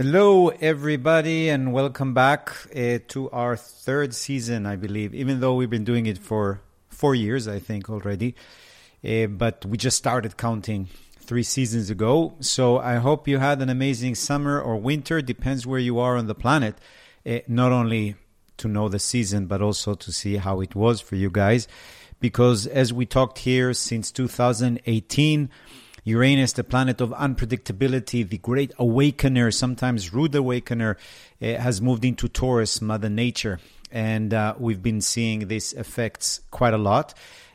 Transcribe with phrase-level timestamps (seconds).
[0.00, 5.68] Hello, everybody, and welcome back uh, to our third season, I believe, even though we've
[5.68, 8.36] been doing it for four years, I think, already.
[9.04, 10.86] Uh, but we just started counting
[11.18, 12.36] three seasons ago.
[12.38, 16.28] So I hope you had an amazing summer or winter, depends where you are on
[16.28, 16.76] the planet.
[17.26, 18.14] Uh, not only
[18.58, 21.66] to know the season, but also to see how it was for you guys.
[22.20, 25.50] Because as we talked here since 2018,
[26.08, 30.96] Uranus, the planet of unpredictability, the great awakener, sometimes rude awakener,
[31.42, 33.60] uh, has moved into Taurus, Mother Nature.
[33.92, 37.12] And uh, we've been seeing these effects quite a lot.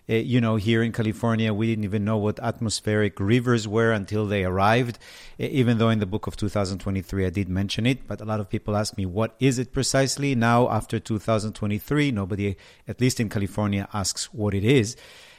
[0.07, 4.27] Uh, you know, here in California, we didn't even know what atmospheric rivers were until
[4.27, 4.99] they arrived,
[5.39, 8.07] uh, even though in the book of 2023 I did mention it.
[8.07, 10.35] But a lot of people ask me, what is it precisely?
[10.35, 12.55] Now, after 2023, nobody,
[12.87, 14.95] at least in California, asks what it is.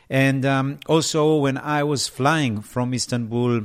[0.08, 3.62] And um, also, when I was flying from Istanbul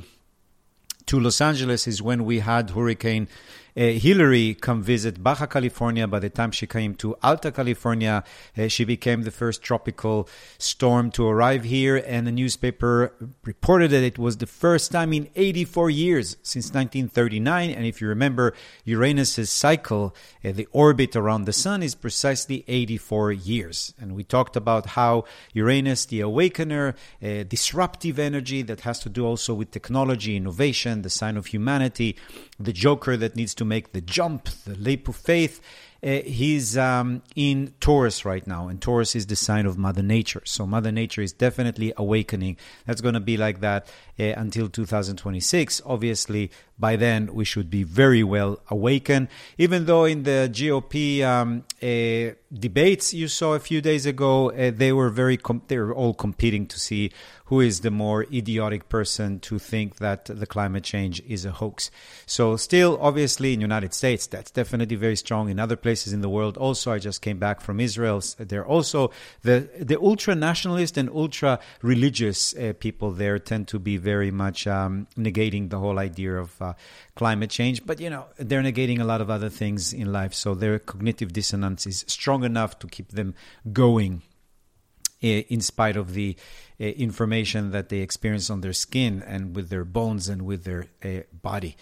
[1.05, 3.27] to Los Angeles, is when we had Hurricane
[3.75, 6.07] uh, Hilary come visit Baja California.
[6.07, 8.23] By the time she came to Alta California,
[8.57, 11.97] uh, she became the first tropical storm to arrive here.
[12.05, 17.69] And the newspaper reported that it was the first time in 84 years since 1939.
[17.69, 18.53] And if you remember,
[18.85, 23.93] Uranus's cycle, uh, the orbit around the sun, is precisely 84 years.
[23.99, 29.25] And we talked about how Uranus, the awakener, uh, disruptive energy that has to do
[29.25, 32.15] also with technology, innovation, the sign of humanity,
[32.59, 35.61] the joker that needs to make the jump, the leap of faith.
[36.01, 40.41] Uh, he's um, in Taurus right now, and Taurus is the sign of Mother Nature.
[40.45, 42.57] So Mother Nature is definitely awakening.
[42.85, 43.87] That's going to be like that
[44.19, 45.81] uh, until 2026.
[45.85, 49.27] Obviously, by then we should be very well awakened.
[49.57, 54.71] Even though in the GOP um, uh, debates you saw a few days ago, uh,
[54.73, 57.11] they were very com- they were all competing to see
[57.45, 61.89] who is the more idiotic person to think that the climate change is a hoax.
[62.27, 65.49] So still, obviously, in the United States, that's definitely very strong.
[65.49, 68.21] In other places in the world, also, I just came back from Israel.
[68.37, 73.97] They're also the the ultra nationalist and ultra religious uh, people there tend to be
[73.97, 76.73] very much um, negating the whole idea of uh,
[77.15, 77.85] climate change.
[77.85, 81.33] But you know, they're negating a lot of other things in life, so their cognitive
[81.33, 83.33] dissonance is strong enough to keep them
[83.73, 84.21] going
[85.21, 86.35] in spite of the
[86.79, 90.85] uh, information that they experience on their skin and with their bones and with their
[91.03, 91.75] uh, body.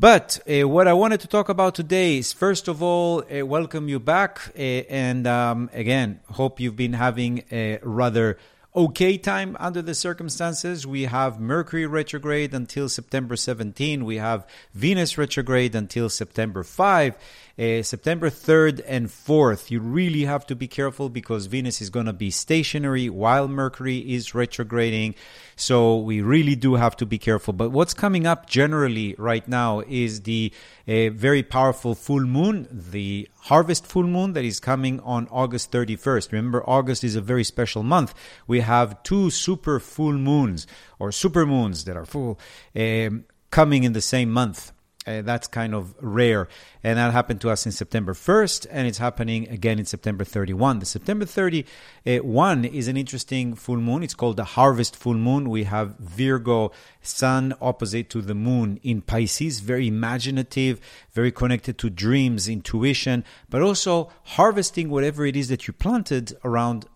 [0.00, 3.88] But uh, what I wanted to talk about today is, first of all, uh, welcome
[3.88, 4.52] you back.
[4.56, 8.38] Uh, and um, again, hope you've been having a rather
[8.76, 10.86] okay time under the circumstances.
[10.86, 14.04] We have Mercury retrograde until September 17.
[14.04, 17.16] We have Venus retrograde until September 5
[17.58, 22.06] uh, September 3rd and 4th, you really have to be careful because Venus is going
[22.06, 25.16] to be stationary while Mercury is retrograding.
[25.56, 27.52] So we really do have to be careful.
[27.52, 30.52] But what's coming up generally right now is the
[30.86, 36.30] uh, very powerful full moon, the harvest full moon that is coming on August 31st.
[36.30, 38.14] Remember, August is a very special month.
[38.46, 40.68] We have two super full moons
[41.00, 42.38] or super moons that are full
[42.76, 44.72] um, coming in the same month.
[45.08, 46.48] Uh, that's kind of rare.
[46.84, 50.80] And that happened to us in September 1st, and it's happening again in September 31.
[50.80, 54.02] The September 31 is an interesting full moon.
[54.02, 55.48] It's called the harvest full moon.
[55.48, 60.78] We have Virgo, sun opposite to the moon in Pisces, very imaginative,
[61.12, 66.86] very connected to dreams, intuition, but also harvesting whatever it is that you planted around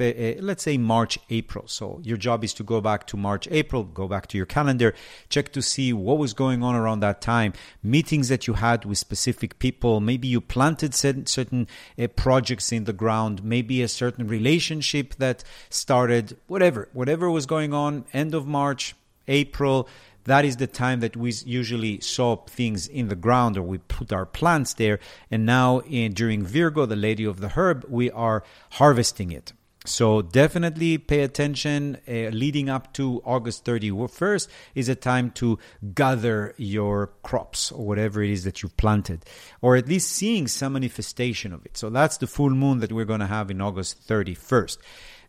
[0.00, 1.64] uh, let's say March, April.
[1.68, 4.94] So your job is to go back to March, April, go back to your calendar,
[5.28, 8.98] check to see what was going on around that time, meetings that you had with
[8.98, 10.00] specific people.
[10.00, 11.68] Maybe you planted certain, certain
[11.98, 17.72] uh, projects in the ground, maybe a certain relationship that started, whatever, whatever was going
[17.72, 18.94] on, end of March,
[19.28, 19.88] April
[20.24, 24.12] that is the time that we usually sow things in the ground or we put
[24.12, 24.98] our plants there
[25.30, 29.52] and now in, during virgo the lady of the herb we are harvesting it
[29.84, 31.98] so definitely pay attention.
[32.08, 35.58] Uh, leading up to August 31st is a time to
[35.94, 39.24] gather your crops or whatever it is that you've planted,
[39.60, 41.76] or at least seeing some manifestation of it.
[41.76, 44.78] So that's the full moon that we're going to have in August 31st.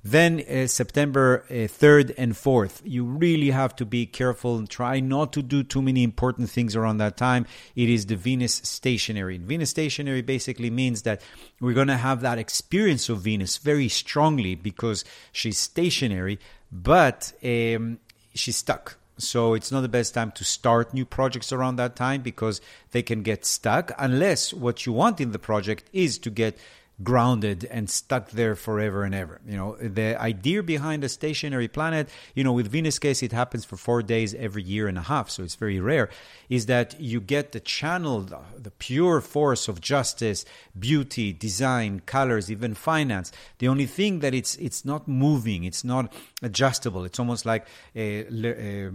[0.08, 5.00] Then uh, September uh, 3rd and 4th, you really have to be careful and try
[5.00, 7.48] not to do too many important things around that time.
[7.76, 9.40] It is the Venus stationary.
[9.40, 11.22] Venus stationary basically means that
[11.60, 16.40] we're going to have that experience of Venus very strongly because she's stationary,
[16.72, 17.98] but um,
[18.36, 18.98] she's stuck.
[19.18, 22.62] So it's not the best time to start new projects around that time because
[22.92, 26.60] they can get stuck unless what you want in the project is to get
[27.04, 29.42] grounded and stuck there forever and ever.
[29.46, 33.66] You know, the idea behind a stationary planet, you know, with Venus case, it happens
[33.66, 36.10] for four days every year and a half, so it's very rare,
[36.50, 40.46] is that you get the channel, the, the pure force of justice,
[40.78, 43.32] beauty, design, colors, even finance.
[43.60, 47.04] The only thing that it's it's not moving, it's not adjustable.
[47.04, 48.92] It's almost like a, a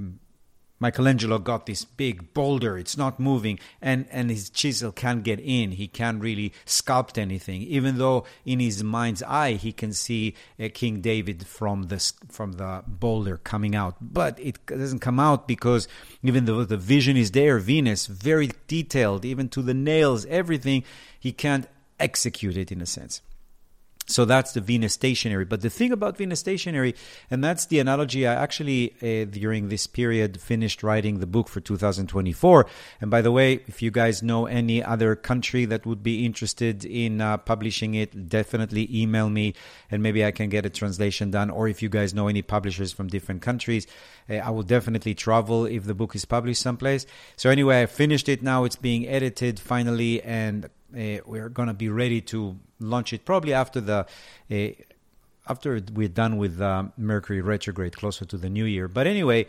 [0.81, 5.73] Michelangelo got this big boulder, it's not moving, and, and his chisel can't get in.
[5.73, 10.69] He can't really sculpt anything, even though in his mind's eye he can see uh,
[10.73, 13.97] King David from the, from the boulder coming out.
[14.01, 15.87] But it doesn't come out because
[16.23, 20.83] even though the vision is there, Venus, very detailed, even to the nails, everything,
[21.19, 21.69] he can't
[21.99, 23.21] execute it in a sense.
[24.11, 25.45] So that's the Venus stationary.
[25.45, 26.95] But the thing about Venus stationary,
[27.31, 31.61] and that's the analogy I actually, uh, during this period, finished writing the book for
[31.61, 32.67] 2024.
[33.01, 36.85] And by the way, if you guys know any other country that would be interested
[36.85, 39.55] in uh, publishing it, definitely email me
[39.91, 41.49] and maybe I can get a translation done.
[41.49, 43.87] Or if you guys know any publishers from different countries,
[44.29, 47.07] uh, I will definitely travel if the book is published someplace.
[47.37, 48.65] So anyway, I finished it now.
[48.65, 53.81] It's being edited finally, and we're going to be ready to launch it probably after
[53.81, 54.07] the
[54.51, 54.69] uh,
[55.49, 58.87] after we're done with uh, Mercury retrograde, closer to the new year.
[58.89, 59.47] But anyway,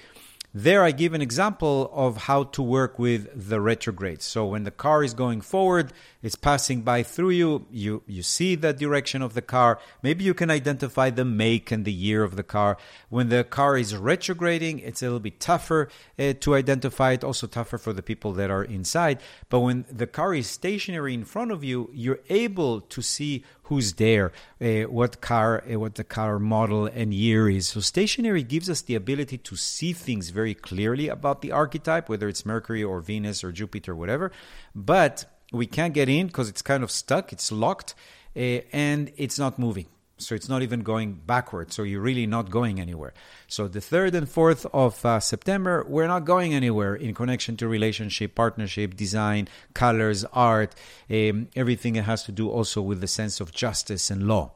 [0.53, 4.21] there I give an example of how to work with the retrograde.
[4.21, 8.55] So when the car is going forward, it's passing by through you, you you see
[8.55, 9.79] the direction of the car.
[10.03, 12.77] Maybe you can identify the make and the year of the car.
[13.09, 15.87] When the car is retrograding, it's a little bit tougher
[16.19, 19.21] uh, to identify it, also tougher for the people that are inside.
[19.49, 23.93] But when the car is stationary in front of you, you're able to see who's
[23.93, 27.69] there, uh, what car, uh, what the car model and year is.
[27.69, 32.27] So stationary gives us the ability to see things very clearly about the archetype, whether
[32.27, 34.33] it's Mercury or Venus or Jupiter, whatever.
[34.75, 35.23] But
[35.53, 37.95] we can't get in because it's kind of stuck, it's locked,
[38.35, 39.85] uh, and it's not moving.
[40.25, 41.75] So it's not even going backwards.
[41.75, 43.13] So you're really not going anywhere.
[43.47, 47.67] So the 3rd and 4th of uh, September, we're not going anywhere in connection to
[47.67, 50.75] relationship, partnership, design, colors, art,
[51.09, 54.51] um, everything that has to do also with the sense of justice and law.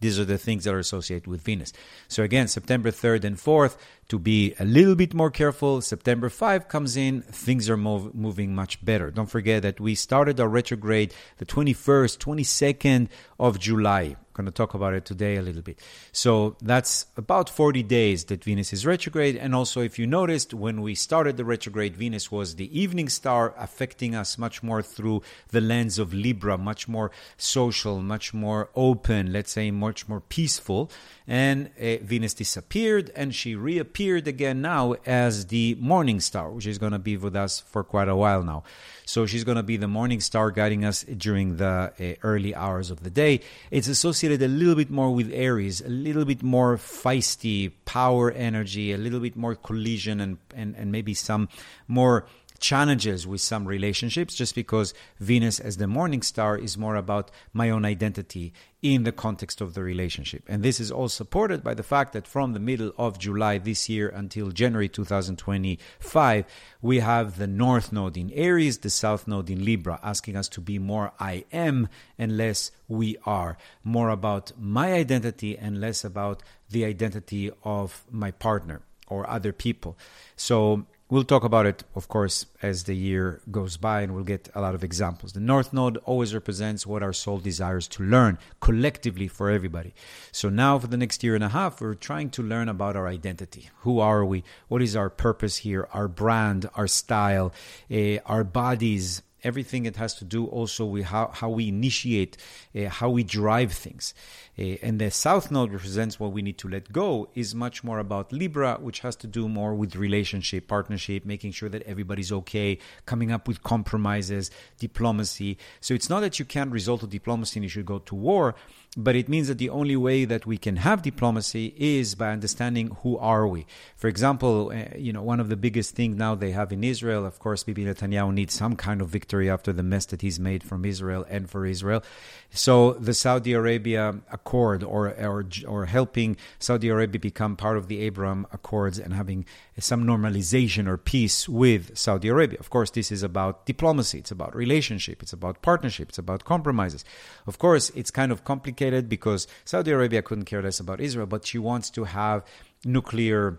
[0.00, 1.72] These are the things that are associated with Venus.
[2.08, 3.76] So again, September 3rd and 4th,
[4.08, 5.80] to be a little bit more careful.
[5.80, 9.10] September 5 comes in, things are mov- moving much better.
[9.10, 13.08] Don't forget that we started our retrograde the 21st, 22nd
[13.40, 14.16] of July.
[14.36, 15.78] Going to talk about it today a little bit.
[16.12, 19.34] So that's about 40 days that Venus is retrograde.
[19.34, 23.54] And also, if you noticed, when we started the retrograde, Venus was the evening star,
[23.56, 25.22] affecting us much more through
[25.52, 30.90] the lens of Libra, much more social, much more open, let's say much more peaceful.
[31.26, 36.76] And uh, Venus disappeared and she reappeared again now as the morning star, which is
[36.76, 38.64] going to be with us for quite a while now.
[39.06, 42.90] So she's going to be the morning star guiding us during the uh, early hours
[42.90, 43.40] of the day.
[43.70, 48.92] It's associated a little bit more with Aries, a little bit more feisty power energy,
[48.92, 51.48] a little bit more collision, and, and, and maybe some
[51.88, 52.26] more
[52.58, 57.70] challenges with some relationships just because Venus as the morning star is more about my
[57.70, 60.42] own identity in the context of the relationship.
[60.46, 63.88] And this is all supported by the fact that from the middle of July this
[63.88, 66.44] year until January 2025,
[66.82, 70.60] we have the North Node in Aries, the South Node in Libra, asking us to
[70.60, 71.88] be more I am
[72.18, 78.30] and less we are, more about my identity and less about the identity of my
[78.30, 79.96] partner or other people.
[80.36, 84.48] So We'll talk about it, of course, as the year goes by, and we'll get
[84.56, 85.34] a lot of examples.
[85.34, 89.94] The North Node always represents what our soul desires to learn collectively for everybody.
[90.32, 93.06] So now, for the next year and a half, we're trying to learn about our
[93.06, 93.70] identity.
[93.82, 94.42] Who are we?
[94.66, 95.86] What is our purpose here?
[95.92, 97.52] Our brand, our style,
[97.88, 102.36] uh, our bodies, everything it has to do also with how, how we initiate,
[102.74, 104.12] uh, how we drive things.
[104.58, 107.98] Uh, and the South Node represents what we need to let go, is much more
[107.98, 112.78] about Libra, which has to do more with relationship, partnership, making sure that everybody's okay,
[113.04, 115.58] coming up with compromises, diplomacy.
[115.80, 118.54] So it's not that you can't resort to diplomacy and you should go to war,
[118.96, 122.96] but it means that the only way that we can have diplomacy is by understanding
[123.02, 123.66] who are we.
[123.94, 127.26] For example, uh, you know, one of the biggest things now they have in Israel,
[127.26, 130.62] of course, Bibi Netanyahu needs some kind of victory after the mess that he's made
[130.64, 132.02] from Israel and for Israel.
[132.50, 134.14] So the Saudi Arabia
[134.46, 139.44] Accord, or or or helping Saudi Arabia become part of the Abraham Accords and having
[139.78, 142.58] some normalization or peace with Saudi Arabia.
[142.60, 144.18] Of course, this is about diplomacy.
[144.18, 145.22] It's about relationship.
[145.22, 146.10] It's about partnership.
[146.10, 147.04] It's about compromises.
[147.46, 151.44] Of course, it's kind of complicated because Saudi Arabia couldn't care less about Israel, but
[151.44, 152.44] she wants to have
[152.84, 153.58] nuclear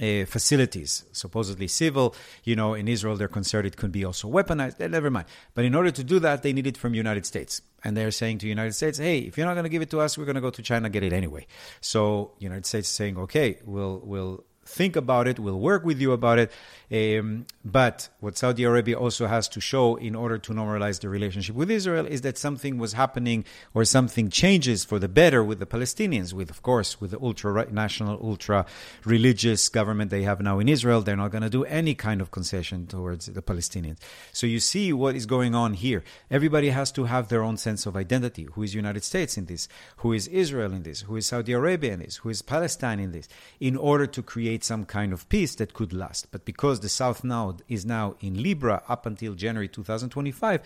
[0.00, 2.14] uh, facilities, supposedly civil.
[2.44, 4.80] You know, in Israel, they're concerned it could be also weaponized.
[4.80, 5.26] Eh, never mind.
[5.54, 7.62] But in order to do that, they need it from United States.
[7.84, 10.00] And they're saying to United States, hey, if you're not going to give it to
[10.00, 11.46] us, we're going to go to China get it anyway.
[11.80, 16.12] So United States is saying, okay, we'll, we'll think about it, we'll work with you
[16.12, 16.52] about it.
[16.90, 21.54] Um, but what Saudi Arabia also has to show in order to normalize the relationship
[21.54, 23.44] with Israel is that something was happening
[23.74, 27.70] or something changes for the better with the Palestinians, with, of course, with the ultra
[27.70, 28.64] national, ultra
[29.04, 31.02] religious government they have now in Israel.
[31.02, 33.98] They're not going to do any kind of concession towards the Palestinians.
[34.32, 36.04] So you see what is going on here.
[36.30, 38.44] Everybody has to have their own sense of identity.
[38.52, 39.68] Who is United States in this?
[39.98, 41.02] Who is Israel in this?
[41.02, 42.16] Who is Saudi Arabia in this?
[42.16, 43.28] Who is Palestine in this?
[43.60, 46.30] In order to create some kind of peace that could last.
[46.30, 50.60] But because the South Node is now in Libra up until January 2025,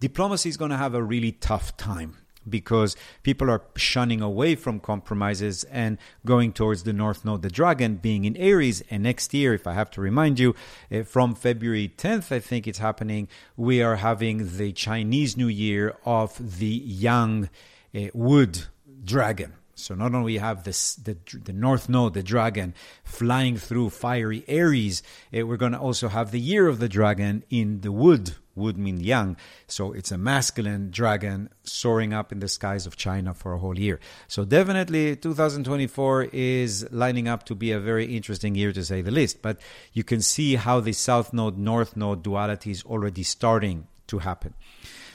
[0.00, 2.16] diplomacy is going to have a really tough time
[2.48, 7.96] because people are shunning away from compromises and going towards the North Node, the Dragon
[7.96, 8.82] being in Aries.
[8.90, 10.54] And next year, if I have to remind you,
[10.90, 15.96] uh, from February 10th, I think it's happening, we are having the Chinese New Year
[16.04, 17.48] of the young
[17.94, 18.64] uh, wood
[19.04, 19.54] dragon.
[19.82, 22.74] So not only have this the the North Node, the dragon,
[23.04, 27.42] flying through fiery Aries, eh, we're going to also have the year of the dragon
[27.50, 28.36] in the wood.
[28.54, 33.32] Wood mean young, so it's a masculine dragon soaring up in the skies of China
[33.32, 33.98] for a whole year.
[34.28, 39.10] So definitely, 2024 is lining up to be a very interesting year to say the
[39.10, 39.40] least.
[39.40, 39.58] But
[39.94, 44.52] you can see how the South Node North Node duality is already starting to happen.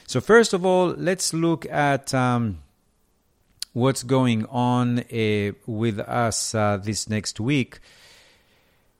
[0.08, 2.14] So first of all, let's look at.
[2.14, 2.64] Um,
[3.78, 7.80] what's going on uh, with us uh, this next week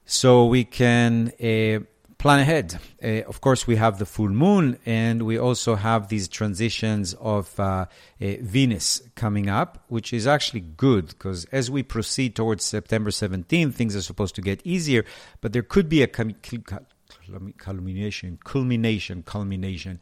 [0.06, 1.80] so we can uh,
[2.20, 2.80] plan ahead.
[3.04, 7.60] Uh, of course, we have the full moon and we also have these transitions of
[7.60, 7.88] uh,
[8.20, 13.96] Venus coming up, which is actually good because as we proceed towards September 17th, things
[13.96, 15.04] are supposed to get easier,
[15.42, 16.78] but there could be a culmination,
[18.44, 20.00] culmination, culmination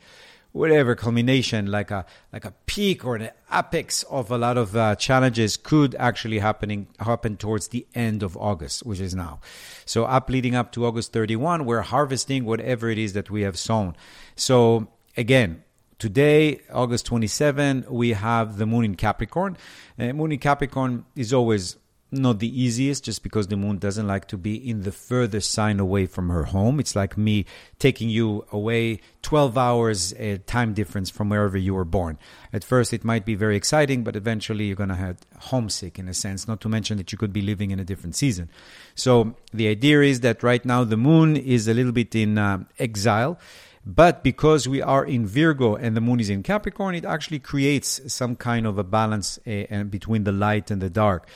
[0.56, 4.96] whatever culmination, like a like a peak or an apex of a lot of uh,
[4.96, 9.42] challenges, could actually happening happen towards the end of August, which is now.
[9.86, 13.58] So up leading up to August 31, we're harvesting whatever it is that we have
[13.58, 13.96] sown.
[14.36, 15.62] So again.
[15.98, 19.56] Today, August 27, we have the moon in Capricorn.
[19.98, 21.78] Uh, moon in Capricorn is always
[22.12, 25.80] not the easiest just because the moon doesn't like to be in the furthest sign
[25.80, 26.80] away from her home.
[26.80, 27.46] It's like me
[27.80, 32.18] taking you away 12 hours a time difference from wherever you were born.
[32.54, 36.08] At first, it might be very exciting, but eventually you're going to have homesick in
[36.08, 38.50] a sense, not to mention that you could be living in a different season.
[38.94, 42.64] So the idea is that right now the moon is a little bit in uh,
[42.80, 43.40] exile.
[43.88, 48.02] But because we are in Virgo and the moon is in Capricorn, it actually creates
[48.12, 51.28] some kind of a balance uh, between the light and the dark.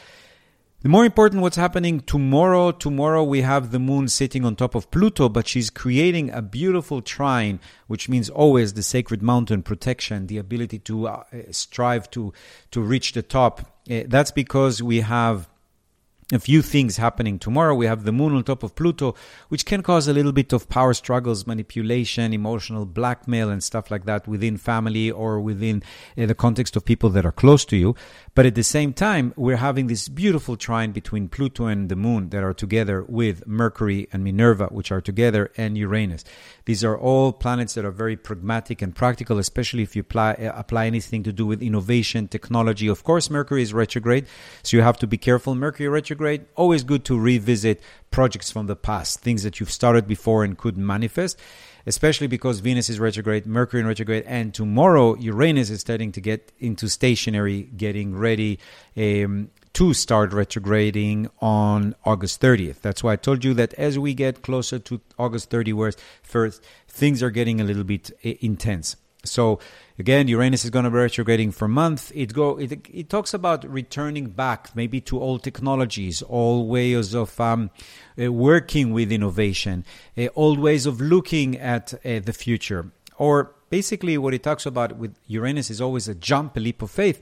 [0.82, 2.72] The more important what's happening tomorrow.
[2.72, 7.02] Tomorrow we have the moon sitting on top of Pluto, but she's creating a beautiful
[7.02, 12.32] trine, which means always the sacred mountain protection, the ability to uh, strive to
[12.72, 13.60] to reach the top.
[13.92, 15.50] Uh, that's because we have
[16.32, 17.74] a few things happening tomorrow.
[17.74, 19.16] We have the moon on top of Pluto,
[19.48, 24.06] which can cause a little bit of power struggles, manipulation, emotional blackmail, and stuff like
[24.06, 25.82] that within family or within
[26.18, 27.96] uh, the context of people that are close to you.
[28.36, 32.30] But at the same time, we're having this beautiful trine between Pluto and the moon
[32.30, 36.24] that are together with Mercury and Minerva, which are together, and Uranus.
[36.70, 40.54] These are all planets that are very pragmatic and practical, especially if you apply, uh,
[40.56, 42.88] apply anything to do with innovation, technology.
[42.88, 44.28] Of course, Mercury is retrograde,
[44.62, 45.56] so you have to be careful.
[45.56, 50.44] Mercury retrograde, always good to revisit projects from the past, things that you've started before
[50.44, 51.40] and could manifest
[51.86, 56.52] especially because Venus is retrograde, Mercury in retrograde, and tomorrow Uranus is starting to get
[56.60, 58.60] into stationary, getting ready
[58.96, 62.82] um, to start retrograding on August 30th.
[62.82, 67.22] That's why I told you that as we get closer to August 31st, first, things
[67.22, 68.96] are getting a little bit uh, intense.
[69.26, 69.60] So
[69.98, 72.12] again, Uranus is going to be retrograding for a month.
[72.16, 77.40] It go it, it talks about returning back, maybe to old technologies, old ways of
[77.40, 77.70] um,
[78.22, 79.86] uh, working with innovation,
[80.18, 82.92] uh, old ways of looking at uh, the future.
[83.18, 86.90] Or basically, what it talks about with Uranus is always a jump, a leap of
[86.90, 87.20] faith.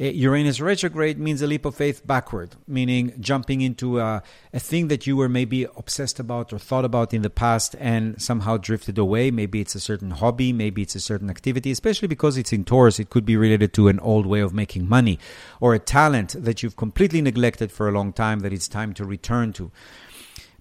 [0.00, 4.22] Uh, Uranus retrograde means a leap of faith backward, meaning jumping into a,
[4.54, 8.20] a thing that you were maybe obsessed about or thought about in the past and
[8.20, 9.30] somehow drifted away.
[9.30, 12.98] Maybe it's a certain hobby, maybe it's a certain activity, especially because it's in Taurus.
[12.98, 15.18] It could be related to an old way of making money
[15.60, 19.04] or a talent that you've completely neglected for a long time that it's time to
[19.04, 19.70] return to.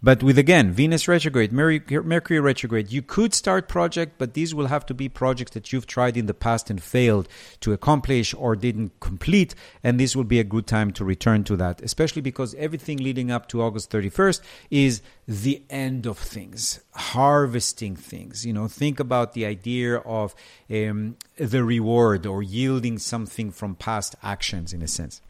[0.01, 4.85] But with again Venus retrograde, Mercury retrograde, you could start project, but these will have
[4.85, 7.27] to be projects that you've tried in the past and failed
[7.59, 9.53] to accomplish or didn't complete,
[9.83, 13.29] and this will be a good time to return to that, especially because everything leading
[13.29, 14.39] up to August 31st
[14.71, 18.45] is the end of things, harvesting things.
[18.45, 20.33] You know, think about the idea of
[20.69, 25.21] um, the reward or yielding something from past actions, in a sense.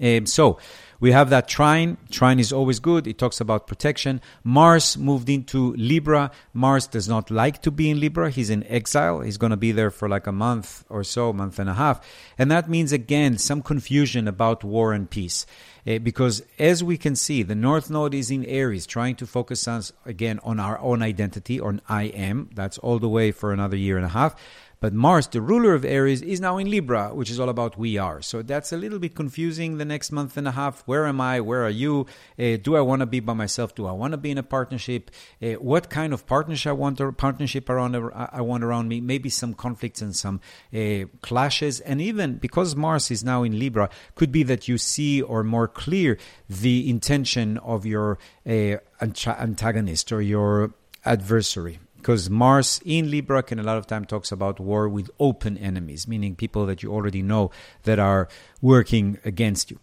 [0.00, 0.58] Um, so
[1.00, 1.96] we have that trine.
[2.10, 3.06] Trine is always good.
[3.06, 4.20] It talks about protection.
[4.42, 6.30] Mars moved into Libra.
[6.52, 8.30] Mars does not like to be in Libra.
[8.30, 9.20] He's in exile.
[9.20, 12.04] He's going to be there for like a month or so, month and a half.
[12.36, 15.46] And that means, again, some confusion about war and peace.
[15.86, 19.68] Uh, because as we can see, the North Node is in Aries, trying to focus
[19.68, 22.50] us again on our own identity, on I am.
[22.54, 24.34] That's all the way for another year and a half.
[24.80, 27.98] But Mars, the ruler of Aries, is now in Libra, which is all about we
[27.98, 28.22] are.
[28.22, 30.82] So that's a little bit confusing the next month and a half.
[30.86, 31.40] Where am I?
[31.40, 32.06] Where are you?
[32.38, 33.74] Uh, do I want to be by myself?
[33.74, 35.10] Do I want to be in a partnership?
[35.42, 37.00] Uh, what kind of partnership I want?
[37.18, 39.00] Partnership around I want around me?
[39.00, 40.40] Maybe some conflicts and some
[40.72, 45.20] uh, clashes, and even because Mars is now in Libra, could be that you see
[45.20, 46.18] or more clear
[46.48, 50.72] the intention of your uh, antagonist or your
[51.04, 55.58] adversary because Mars in Libra can a lot of time talks about war with open
[55.58, 57.50] enemies, meaning people that you already know
[57.82, 58.28] that are
[58.62, 59.78] working against you.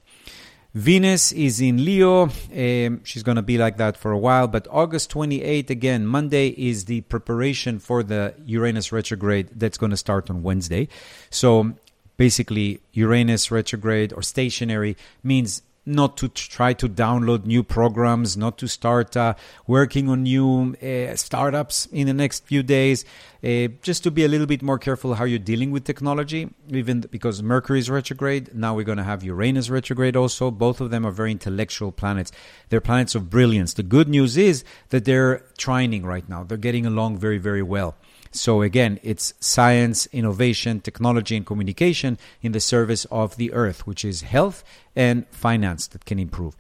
[0.74, 2.24] Venus is in Leo.
[2.24, 4.48] Um, she's going to be like that for a while.
[4.48, 9.98] But August 28, again, Monday is the preparation for the Uranus retrograde that's going to
[9.98, 10.90] start on Wednesday.
[11.30, 11.76] So
[12.18, 18.68] basically, Uranus retrograde or stationary means not to try to download new programs, not to
[18.68, 19.36] start uh,
[19.68, 23.06] working on new uh, startups in the next few days.
[23.44, 27.02] Uh, just to be a little bit more careful how you're dealing with technology, even
[27.02, 28.56] because Mercury is retrograde.
[28.56, 30.50] Now we're going to have Uranus retrograde also.
[30.50, 32.32] Both of them are very intellectual planets.
[32.70, 33.74] They're planets of brilliance.
[33.74, 36.44] The good news is that they're trining right now.
[36.44, 37.96] They're getting along very, very well.
[38.36, 44.04] So again, it's science, innovation, technology, and communication in the service of the earth, which
[44.04, 44.64] is health
[44.96, 46.56] and finance that can improve.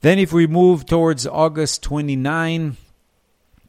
[0.00, 2.76] Then, if we move towards August 29,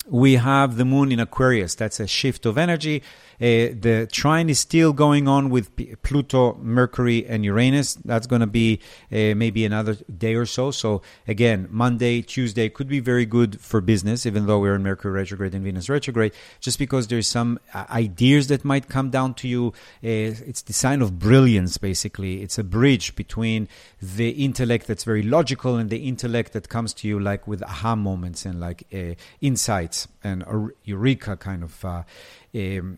[0.09, 1.75] we have the moon in Aquarius.
[1.75, 3.03] That's a shift of energy.
[3.39, 5.69] Uh, the trine is still going on with
[6.01, 7.95] Pluto, Mercury, and Uranus.
[7.95, 8.79] That's going to be
[9.11, 10.71] uh, maybe another day or so.
[10.71, 15.13] So, again, Monday, Tuesday could be very good for business, even though we're in Mercury
[15.13, 19.47] retrograde and Venus retrograde, just because there's some uh, ideas that might come down to
[19.47, 19.73] you.
[20.01, 22.41] It's the sign of brilliance, basically.
[22.41, 23.67] It's a bridge between
[24.01, 27.95] the intellect that's very logical and the intellect that comes to you like with aha
[27.95, 30.43] moments and like uh, insights and
[30.83, 31.85] eureka kind of.
[31.85, 32.03] Uh,
[32.55, 32.97] um,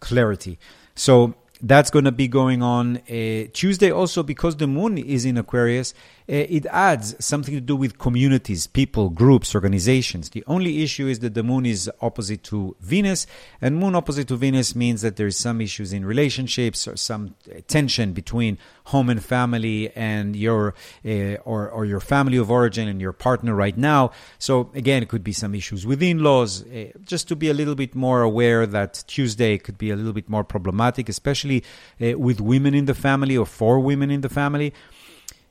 [0.00, 0.58] clarity.
[0.94, 5.36] So that's going to be going on uh, Tuesday also because the moon is in
[5.36, 5.94] Aquarius.
[6.30, 10.30] Uh, it adds something to do with communities, people, groups, organizations.
[10.30, 13.26] The only issue is that the moon is opposite to Venus,
[13.60, 17.34] and moon opposite to Venus means that there's some issues in relationships or some
[17.66, 23.00] tension between home and family and your uh, or or your family of origin and
[23.00, 24.12] your partner right now.
[24.38, 26.64] So again, it could be some issues with in-laws.
[26.64, 30.12] Uh, just to be a little bit more aware that Tuesday could be a little
[30.12, 31.64] bit more problematic, especially
[32.00, 34.72] uh, with women in the family or for women in the family.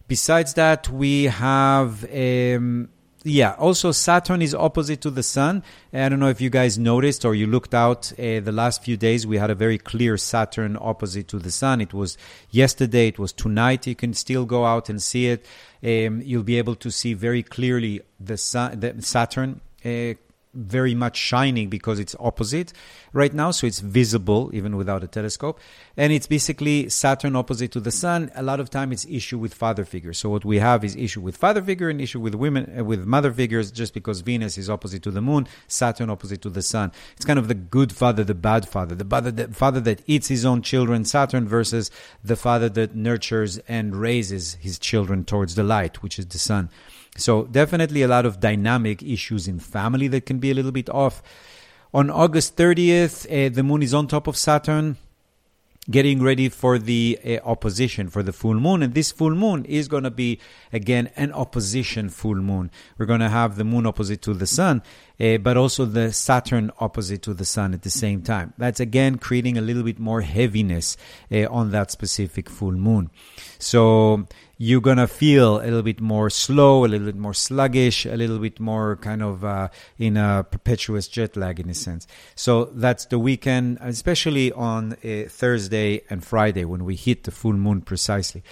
[0.10, 2.04] Besides that, we have.
[2.12, 2.89] Um,
[3.24, 5.62] yeah, also Saturn is opposite to the Sun.
[5.93, 8.98] I don't know if you guys noticed or you looked out uh, the last few
[8.98, 9.28] days.
[9.28, 11.80] We had a very clear Saturn opposite to the Sun.
[11.82, 12.17] It was
[12.50, 13.86] yesterday, it was tonight.
[13.86, 15.45] You can still go out and see it.
[15.84, 19.62] Um, you'll be able to see very clearly the, sun, the Saturn.
[19.86, 20.15] Uh,
[20.54, 22.74] very much shining because it's opposite
[23.14, 25.60] right now, so it's visible even without a telescope.
[25.96, 28.32] And it's basically Saturn opposite to the Sun.
[28.36, 30.18] A lot of time it's issue with father figures.
[30.18, 33.06] So what we have is issue with father figure and issue with women uh, with
[33.06, 36.92] mother figures, just because Venus is opposite to the Moon, Saturn opposite to the Sun.
[37.16, 40.28] It's kind of the good father, the bad father, the father that, father that eats
[40.28, 41.92] his own children, Saturn, versus
[42.24, 46.70] the father that nurtures and raises his children towards the light, which is the Sun.
[47.17, 50.89] So definitely a lot of dynamic issues in family that can be a little bit
[50.89, 51.22] off.
[51.93, 54.98] On August 30th, uh, the moon is on top of Saturn
[55.89, 58.84] getting ready for the uh, opposition for the full moon.
[58.84, 60.39] And this full moon is going to be
[60.72, 62.69] again an opposition full moon.
[62.98, 64.84] We're going to have the moon opposite to the sun
[65.19, 68.54] uh, but also the saturn opposite to the sun at the same time.
[68.58, 70.95] That's again creating a little bit more heaviness
[71.32, 73.10] uh, on that specific full moon.
[73.58, 74.28] So
[74.62, 78.39] you're gonna feel a little bit more slow, a little bit more sluggish, a little
[78.39, 82.06] bit more kind of uh, in a perpetuous jet lag in a sense.
[82.36, 87.54] So that's the weekend, especially on uh, Thursday and Friday when we hit the full
[87.54, 88.43] moon precisely.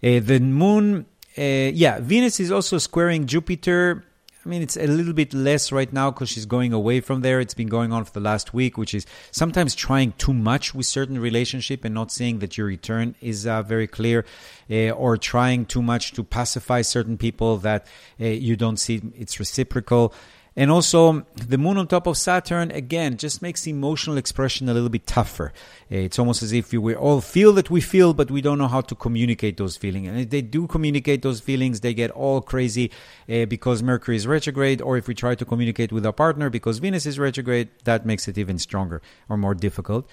[0.00, 4.04] Uh, the moon, uh, yeah, Venus is also squaring Jupiter
[4.44, 7.40] I mean, it's a little bit less right now because she's going away from there.
[7.40, 10.86] It's been going on for the last week, which is sometimes trying too much with
[10.86, 14.24] certain relationship and not seeing that your return is uh, very clear,
[14.70, 17.86] uh, or trying too much to pacify certain people that
[18.18, 20.14] uh, you don't see it's reciprocal.
[20.56, 24.88] And also, the moon on top of Saturn, again, just makes emotional expression a little
[24.88, 25.52] bit tougher.
[25.88, 28.80] It's almost as if we all feel that we feel, but we don't know how
[28.80, 30.08] to communicate those feelings.
[30.08, 32.90] And if they do communicate those feelings, they get all crazy
[33.28, 36.78] uh, because Mercury is retrograde, or if we try to communicate with our partner because
[36.78, 40.08] Venus is retrograde, that makes it even stronger or more difficult.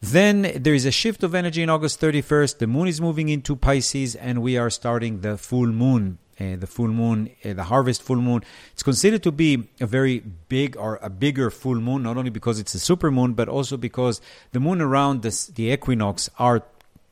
[0.00, 2.58] Then there is a shift of energy in August 31st.
[2.58, 6.66] The moon is moving into Pisces, and we are starting the full moon uh, the
[6.66, 8.42] full moon, uh, the harvest full moon.
[8.72, 12.58] It's considered to be a very big or a bigger full moon, not only because
[12.58, 14.20] it's a super moon, but also because
[14.52, 16.62] the moon around this, the equinox are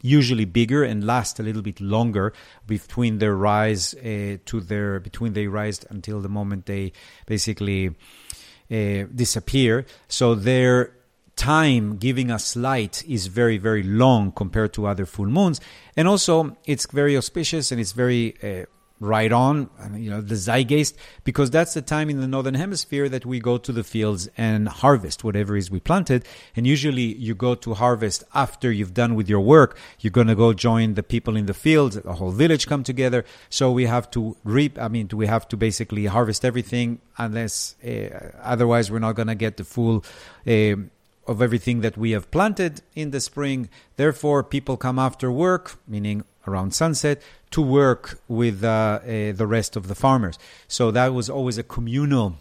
[0.03, 2.33] usually bigger and last a little bit longer
[2.67, 6.93] between their rise uh, to their between they rise until the moment they
[7.27, 9.87] basically uh, disappear.
[10.09, 10.93] So their
[11.37, 15.61] time giving us light is very very long compared to other full moons,
[15.97, 18.67] and also it's very auspicious and it's very uh,
[19.03, 23.27] right on, you know, the zeitgeist, because that's the time in the northern hemisphere that
[23.27, 26.25] we go to the fields and harvest whatever is we planted.
[26.55, 29.77] And usually you go to harvest after you've done with your work.
[30.01, 31.97] You're going to go join the people in the fields.
[31.97, 33.25] The whole village come together.
[33.51, 34.79] So we have to reap.
[34.79, 39.35] I mean, we have to basically harvest everything unless, uh, otherwise we're not going to
[39.35, 40.05] get the full,
[40.47, 40.77] uh,
[41.25, 43.69] of everything that we have planted in the spring.
[43.97, 49.77] Therefore, people come after work, meaning around sunset, to work with uh, uh, the rest
[49.77, 50.39] of the farmers.
[50.69, 52.37] So that was always a communal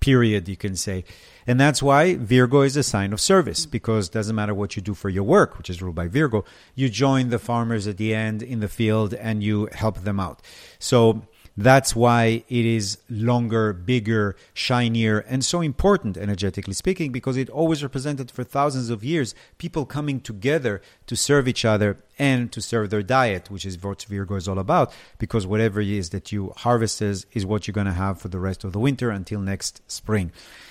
[0.00, 1.04] period, you can say.
[1.46, 4.82] And that's why Virgo is a sign of service, because it doesn't matter what you
[4.82, 8.14] do for your work, which is ruled by Virgo, you join the farmers at the
[8.14, 10.42] end in the field and you help them out.
[10.78, 11.22] So
[11.58, 17.82] that's why it is longer, bigger, shinier, and so important, energetically speaking, because it always
[17.82, 22.90] represented for thousands of years people coming together to serve each other and to serve
[22.90, 26.52] their diet, which is what Virgo is all about, because whatever it is that you
[26.58, 29.82] harvest is, what you're going to have for the rest of the winter until next
[29.90, 30.30] spring.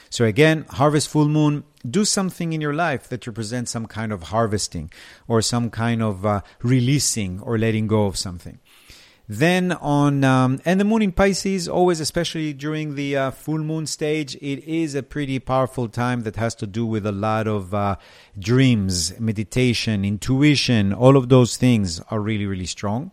[0.10, 4.24] So again, harvest full moon, do something in your life that represents some kind of
[4.24, 4.90] harvesting
[5.28, 8.60] or some kind of uh, releasing or letting go of something.
[9.30, 13.86] Then on um, and the moon in Pisces, always especially during the uh, full moon
[13.86, 17.74] stage, it is a pretty powerful time that has to do with a lot of
[17.74, 17.98] uh,
[18.40, 20.94] dreams, meditation, intuition.
[20.94, 23.12] All of those things are really really strong.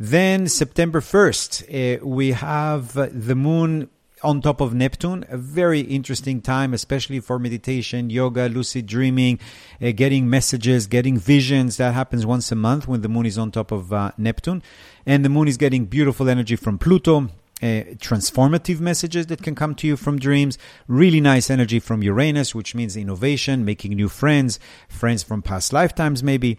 [0.00, 3.88] Then September first, uh, we have the moon
[4.22, 5.24] on top of Neptune.
[5.28, 9.38] A very interesting time, especially for meditation, yoga, lucid dreaming,
[9.82, 11.76] uh, getting messages, getting visions.
[11.76, 14.62] That happens once a month when the moon is on top of uh, Neptune.
[15.06, 17.28] And the moon is getting beautiful energy from Pluto.
[17.62, 20.56] Uh, transformative messages that can come to you from dreams,
[20.88, 26.22] really nice energy from Uranus, which means innovation, making new friends, friends from past lifetimes,
[26.22, 26.58] maybe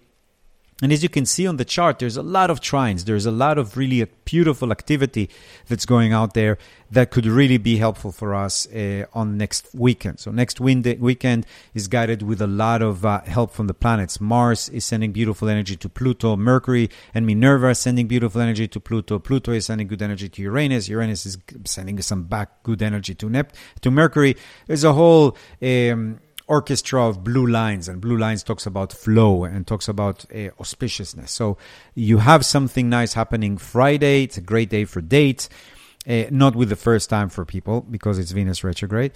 [0.82, 3.06] and as you can see on the chart, there's a lot of trines.
[3.06, 5.30] There's a lot of really beautiful activity
[5.68, 6.58] that's going out there
[6.90, 10.20] that could really be helpful for us uh, on next weekend.
[10.20, 14.20] So next weekend is guided with a lot of uh, help from the planets.
[14.20, 16.36] Mars is sending beautiful energy to Pluto.
[16.36, 19.20] Mercury and Minerva are sending beautiful energy to Pluto.
[19.20, 20.90] Pluto is sending good energy to Uranus.
[20.90, 24.36] Uranus is sending some back good energy to Nep- to Mercury.
[24.68, 26.20] There's a whole um,
[26.52, 31.30] orchestra of blue lines, and blue lines talks about flow and talks about uh, auspiciousness.
[31.30, 31.58] So
[31.96, 34.24] you have something nice happening Friday.
[34.26, 35.50] It's a great day for dates,
[36.06, 39.14] uh, not with the first time for people because it's Venus retrograde.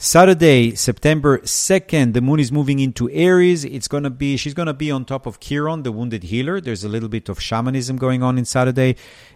[0.00, 3.64] Saturday, September 2nd, the moon is moving into Aries.
[3.64, 6.60] It's going to be, she's going to be on top of Chiron, the wounded healer.
[6.60, 8.90] There's a little bit of shamanism going on in Saturday.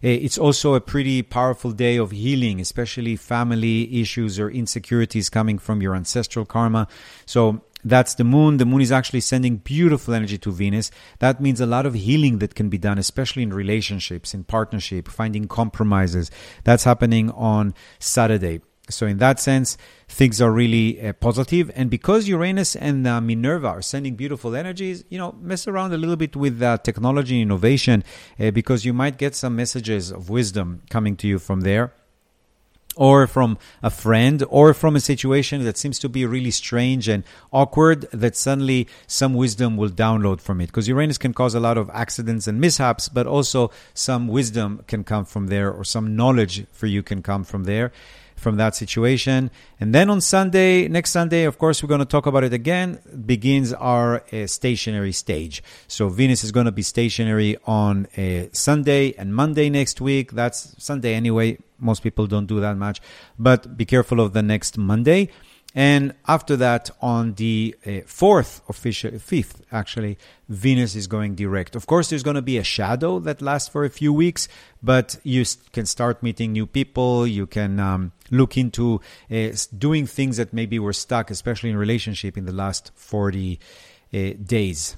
[0.05, 5.59] Eh, it's also a pretty powerful day of healing, especially family issues or insecurities coming
[5.59, 6.87] from your ancestral karma.
[7.27, 8.59] So that's the moon.
[8.59, 10.92] The moon is actually sending beautiful energy to Venus.
[11.18, 15.09] That means a lot of healing that can be done, especially in relationships, in partnership,
[15.09, 16.31] finding compromises.
[16.62, 18.61] That's happening on Saturday.
[18.88, 21.71] So in that sense, things are really uh, positive.
[21.75, 25.97] And because Uranus and uh, Minerva are sending beautiful energies, you know, mess around a
[25.97, 28.03] little bit with uh, technology and innovation
[28.40, 31.92] uh, because you might get some messages of wisdom coming to you from there.
[32.95, 37.25] Or from a friend, or from a situation that seems to be really strange and
[37.51, 40.66] awkward, that suddenly some wisdom will download from it.
[40.66, 45.05] Because Uranus can cause a lot of accidents and mishaps, but also some wisdom can
[45.05, 47.92] come from there, or some knowledge for you can come from there.
[48.42, 49.50] From that situation.
[49.81, 52.98] And then on Sunday, next Sunday, of course, we're going to talk about it again,
[53.24, 55.62] begins our uh, stationary stage.
[55.88, 60.33] So Venus is going to be stationary on uh, Sunday and Monday next week.
[60.33, 61.59] That's Sunday anyway.
[61.78, 63.00] Most people don't do that much,
[63.38, 65.31] but be careful of the next Monday.
[65.75, 71.75] And after that, on the uh, fourth, official fifth, actually, Venus is going direct.
[71.75, 74.49] Of course, there's going to be a shadow that lasts for a few weeks,
[74.83, 77.27] but you can start meeting new people.
[77.27, 82.37] You can um, look into uh, doing things that maybe were stuck, especially in relationship,
[82.37, 83.59] in the last 40
[84.13, 84.97] uh, days.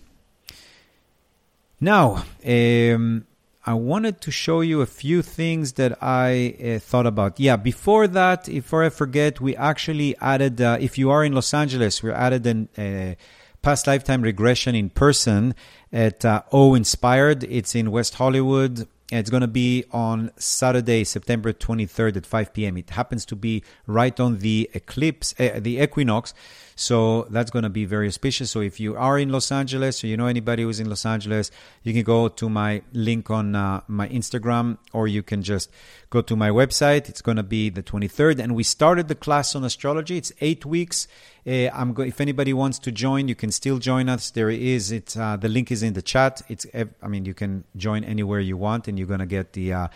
[1.81, 3.27] Now, um,
[3.67, 7.41] I wanted to show you a few things that I uh, thought about.
[7.41, 11.55] Yeah, before that, before I forget, we actually added, uh, if you are in Los
[11.55, 13.15] Angeles, we added a uh,
[13.63, 15.55] past lifetime regression in person
[15.91, 17.45] at uh, O Inspired.
[17.45, 18.87] It's in West Hollywood.
[19.11, 22.77] It's going to be on Saturday, September 23rd at 5 p.m.
[22.77, 26.35] It happens to be right on the eclipse, uh, the equinox.
[26.77, 28.51] So that's going to be very auspicious.
[28.51, 31.51] So if you are in Los Angeles or you know anybody who's in Los Angeles,
[31.83, 35.71] you can go to my link on uh, my Instagram or you can just
[36.11, 37.09] go to my website.
[37.09, 38.41] It's going to be the 23rd.
[38.41, 40.17] And we started the class on astrology.
[40.17, 41.07] It's eight weeks.
[41.47, 44.31] Uh, I'm go- if anybody wants to join, you can still join us.
[44.31, 45.17] There is it.
[45.17, 46.41] Uh, the link is in the chat.
[46.49, 49.89] It's I mean you can join anywhere you want, and you're gonna get the uh,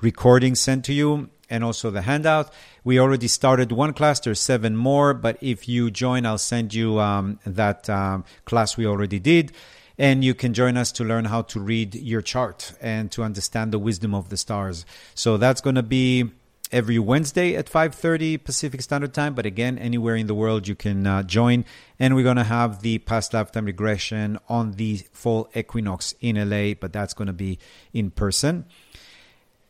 [0.00, 2.52] recording sent to you and also the handout.
[2.84, 4.20] We already started one class.
[4.20, 8.86] There's seven more, but if you join, I'll send you um, that um, class we
[8.86, 9.52] already did.
[9.98, 13.72] And you can join us to learn how to read your chart and to understand
[13.72, 14.84] the wisdom of the stars.
[15.14, 16.30] So that's going to be
[16.72, 19.34] every Wednesday at 5:30 Pacific Standard Time.
[19.34, 21.64] But again, anywhere in the world you can uh, join.
[21.98, 26.74] And we're going to have the past lifetime regression on the fall equinox in LA,
[26.74, 27.58] but that's going to be
[27.92, 28.66] in person.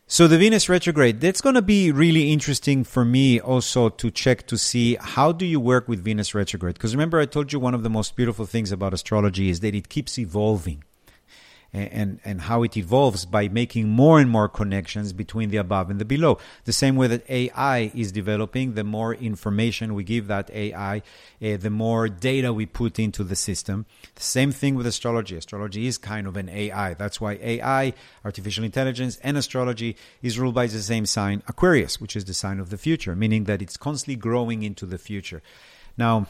[0.08, 4.46] So the Venus retrograde, that's going to be really interesting for me also to check
[4.46, 6.74] to see how do you work with Venus retrograde?
[6.74, 9.74] Because remember I told you one of the most beautiful things about astrology is that
[9.74, 10.84] it keeps evolving
[11.76, 16.00] and, and how it evolves by making more and more connections between the above and
[16.00, 16.38] the below.
[16.64, 21.56] The same way that AI is developing, the more information we give that AI, uh,
[21.56, 23.86] the more data we put into the system.
[24.14, 25.36] The same thing with astrology.
[25.36, 26.94] Astrology is kind of an AI.
[26.94, 27.92] That's why AI,
[28.24, 32.60] artificial intelligence, and astrology is ruled by the same sign, Aquarius, which is the sign
[32.60, 35.42] of the future, meaning that it's constantly growing into the future.
[35.96, 36.26] Now,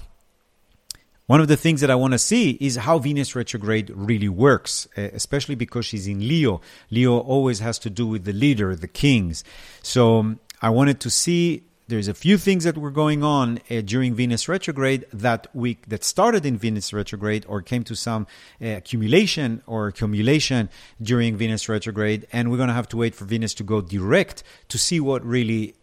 [1.27, 4.87] one of the things that I want to see is how Venus retrograde really works,
[4.97, 6.61] especially because she's in Leo.
[6.91, 9.43] Leo always has to do with the leader, the kings.
[9.83, 13.81] So um, I wanted to see there's a few things that were going on uh,
[13.81, 18.27] during Venus retrograde that week that started in Venus retrograde or came to some
[18.61, 20.69] uh, accumulation or accumulation
[21.01, 24.43] during Venus retrograde, and we're going to have to wait for Venus to go direct
[24.69, 25.75] to see what really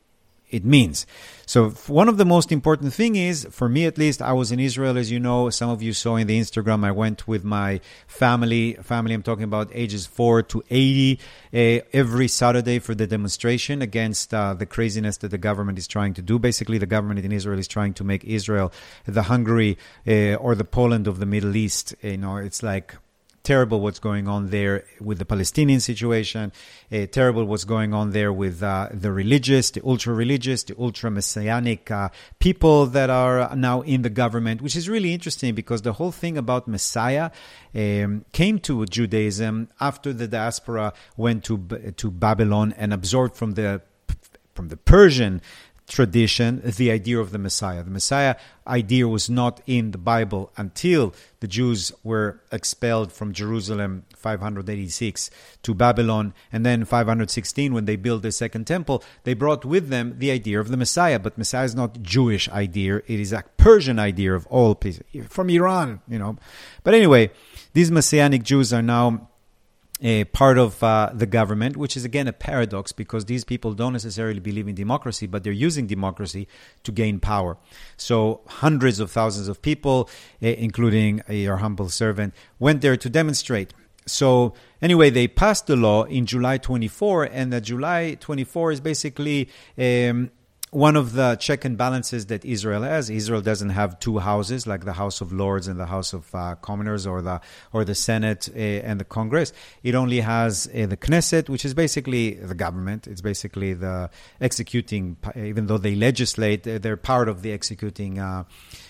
[0.53, 1.05] it means.
[1.45, 4.59] So one of the most important thing is, for me at least, I was in
[4.59, 5.49] Israel, as you know.
[5.49, 6.85] Some of you saw in the Instagram.
[6.85, 8.75] I went with my family.
[8.81, 11.19] Family, I'm talking about ages four to eighty,
[11.53, 16.13] uh, every Saturday for the demonstration against uh, the craziness that the government is trying
[16.13, 16.39] to do.
[16.39, 18.71] Basically, the government in Israel is trying to make Israel
[19.05, 21.93] the Hungary uh, or the Poland of the Middle East.
[22.01, 22.95] You know, it's like
[23.43, 26.51] terrible what's going on there with the Palestinian situation,
[26.91, 31.11] uh, terrible what's going on there with uh, the religious, the ultra religious, the ultra
[31.11, 35.93] messianic uh, people that are now in the government, which is really interesting because the
[35.93, 37.31] whole thing about Messiah
[37.75, 41.57] um, came to Judaism after the diaspora went to
[41.97, 43.81] to Babylon and absorbed from the
[44.53, 45.41] from the Persian
[45.87, 47.83] tradition the idea of the Messiah.
[47.83, 54.05] The Messiah idea was not in the Bible until the Jews were expelled from Jerusalem
[54.15, 55.29] 586
[55.63, 56.33] to Babylon.
[56.51, 60.59] And then 516 when they built the second temple they brought with them the idea
[60.59, 61.19] of the Messiah.
[61.19, 62.97] But Messiah is not Jewish idea.
[63.07, 66.37] It is a Persian idea of all people from Iran you know.
[66.83, 67.31] But anyway
[67.73, 69.29] these messianic Jews are now
[70.03, 73.93] a part of uh, the government, which is again a paradox because these people don't
[73.93, 76.47] necessarily believe in democracy, but they're using democracy
[76.83, 77.57] to gain power.
[77.95, 80.09] So hundreds of thousands of people,
[80.43, 83.73] uh, including uh, your humble servant, went there to demonstrate.
[84.05, 89.49] So anyway, they passed the law in July 24, and the July 24 is basically
[89.77, 90.31] um,
[90.73, 93.09] one of the check and balances that Israel has.
[93.09, 96.55] Israel doesn't have two houses like the House of Lords and the House of uh,
[96.61, 99.53] Commoners or the or the Senate uh, and the Congress.
[99.83, 103.07] It only has uh, the Knesset, which is basically the government.
[103.07, 104.09] It's basically the
[104.41, 105.17] executing.
[105.35, 108.45] Even though they legislate, they're part of the executing uh,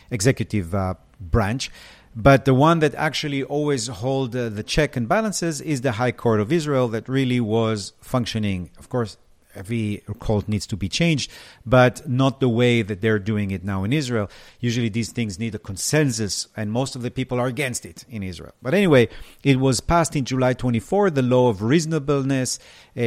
[0.09, 1.69] executive uh, branch.
[2.15, 6.11] But the one that actually always hold uh, the check and balances is the High
[6.11, 8.69] Court of Israel that really was functioning.
[8.77, 9.17] Of course,
[9.55, 11.31] every cult needs to be changed,
[11.65, 14.29] but not the way that they're doing it now in Israel.
[14.59, 18.23] Usually these things need a consensus, and most of the people are against it in
[18.23, 18.53] Israel.
[18.61, 19.09] But anyway,
[19.43, 22.59] it was passed in July 24, the law of reasonableness,
[22.95, 22.99] uh,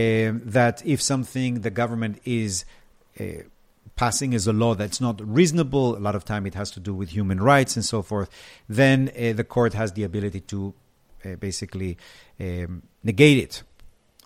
[0.44, 2.64] that if something the government is
[3.20, 3.24] uh,
[3.96, 6.94] passing as a law that's not reasonable, a lot of time it has to do
[6.94, 8.28] with human rights and so forth,
[8.68, 10.74] then uh, the court has the ability to
[11.24, 11.96] uh, basically
[12.38, 13.62] um, negate it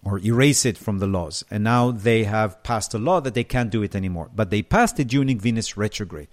[0.02, 1.44] or erase it from the laws.
[1.50, 4.30] And now they have passed a law that they can't do it anymore.
[4.34, 6.28] But they passed it during Venus retrograde.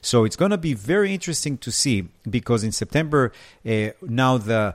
[0.00, 3.32] So it's going to be very interesting to see because in September
[3.64, 4.74] uh, now the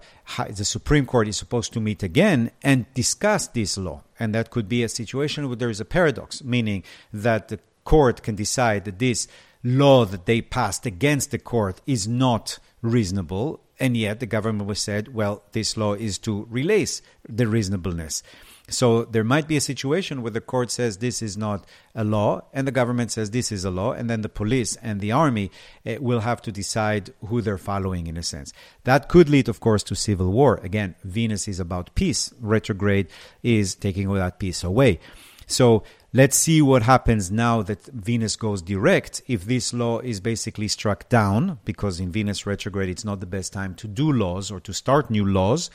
[0.49, 4.69] the Supreme Court is supposed to meet again and discuss this law, and that could
[4.69, 8.99] be a situation where there is a paradox, meaning that the court can decide that
[8.99, 9.27] this
[9.63, 14.81] law that they passed against the court is not reasonable and yet the government was
[14.81, 18.23] said, well, this law is to release the reasonableness.
[18.69, 22.41] So there might be a situation where the court says this is not a law,
[22.51, 25.51] and the government says this is a law, and then the police and the army
[25.85, 28.51] uh, will have to decide who they're following in a sense.
[28.83, 30.59] That could lead, of course, to civil war.
[30.63, 32.33] Again, Venus is about peace.
[32.41, 33.07] Retrograde
[33.41, 34.99] is taking all that peace away.
[35.45, 39.21] So let's see what happens now that Venus goes direct.
[39.27, 43.53] If this law is basically struck down, because in Venus retrograde it's not the best
[43.53, 45.69] time to do laws or to start new laws,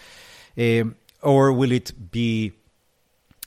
[0.58, 2.52] um, or will it be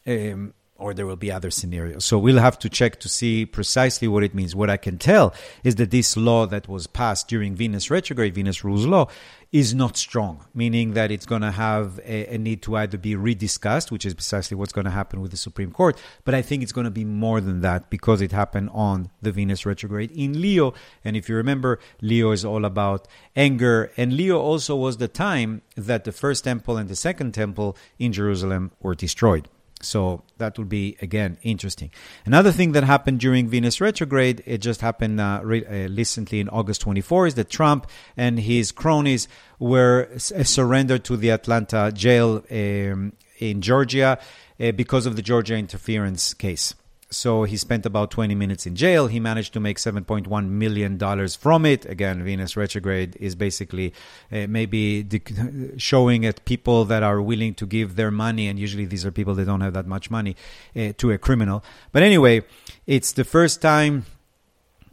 [0.08, 2.04] um, or there will be other scenarios.
[2.04, 4.56] So we'll have to check to see precisely what it means.
[4.56, 5.34] What I can tell
[5.64, 9.08] is that this law that was passed during Venus retrograde, Venus rules law,
[9.54, 13.16] is not strong, meaning that it's going to have a, a, need to either be
[13.16, 15.98] rediscussed, which is precisely what's going to happen with the Supreme Court.
[16.26, 19.32] But I think it's going to be more than that because it happened on the
[19.32, 20.74] Venus retrograde in Leo.
[21.06, 23.92] And if you remember, Leo is all about anger.
[23.96, 28.12] And Leo also was the time that the first temple and the second temple in
[28.12, 29.48] Jerusalem were destroyed.
[29.86, 31.92] So that would be again interesting.
[32.26, 36.50] Another thing that happened during Venus retrograde, it just happened uh, re- uh, recently in
[36.50, 39.28] August 24, is that Trump and his cronies
[39.60, 44.18] were s- uh, surrendered to the Atlanta jail um, in Georgia
[44.60, 46.74] uh, because of the Georgia interference case.
[47.12, 49.08] So he spent about 20 minutes in jail.
[49.08, 51.86] He managed to make 7.1 million dollars from it.
[51.86, 53.94] Again, Venus retrograde is basically
[54.32, 55.06] uh, maybe
[55.78, 59.36] showing at people that are willing to give their money, and usually these are people
[59.36, 60.36] that don't have that much money,
[60.76, 61.64] uh, to a criminal.
[61.92, 62.44] But anyway,
[62.88, 64.06] it's the first time.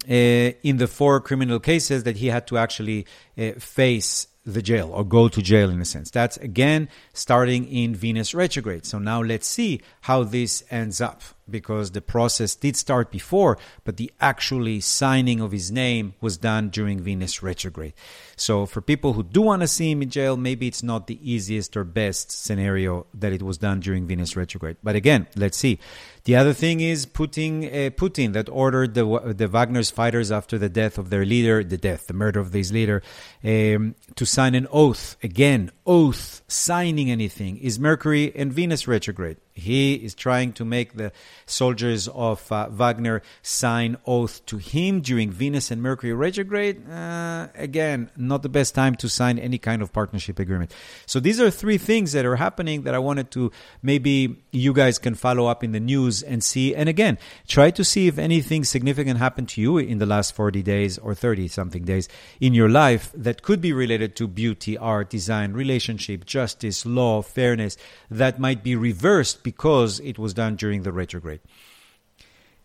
[0.05, 3.07] Uh, in the four criminal cases that he had to actually
[3.38, 6.11] uh, face the jail or go to jail in a sense.
[6.11, 8.85] That's again starting in Venus retrograde.
[8.85, 13.96] So now let's see how this ends up because the process did start before, but
[13.98, 17.92] the actually signing of his name was done during Venus retrograde.
[18.37, 21.18] So for people who do want to see him in jail, maybe it's not the
[21.31, 24.76] easiest or best scenario that it was done during Venus retrograde.
[24.83, 25.78] But again, let's see.
[26.24, 30.68] The other thing is Putin, uh, Putin that ordered the the Wagner's fighters after the
[30.68, 33.02] death of their leader, the death, the murder of this leader,
[33.42, 35.16] um, to sign an oath.
[35.24, 39.38] Again, oath, signing anything is Mercury and Venus retrograde.
[39.54, 41.12] He is trying to make the
[41.44, 46.88] soldiers of uh, Wagner sign oath to him during Venus and Mercury retrograde.
[46.88, 50.72] Uh, again, not the best time to sign any kind of partnership agreement.
[51.04, 54.98] So these are three things that are happening that I wanted to maybe you guys
[54.98, 56.75] can follow up in the news and see.
[56.75, 60.64] And again, try to see if anything significant happened to you in the last 40
[60.64, 62.09] days or 30 something days
[62.40, 67.77] in your life that could be related to beauty, art, design, relationship, justice, law, fairness
[68.11, 71.40] that might be reversed because it was done during the retrograde.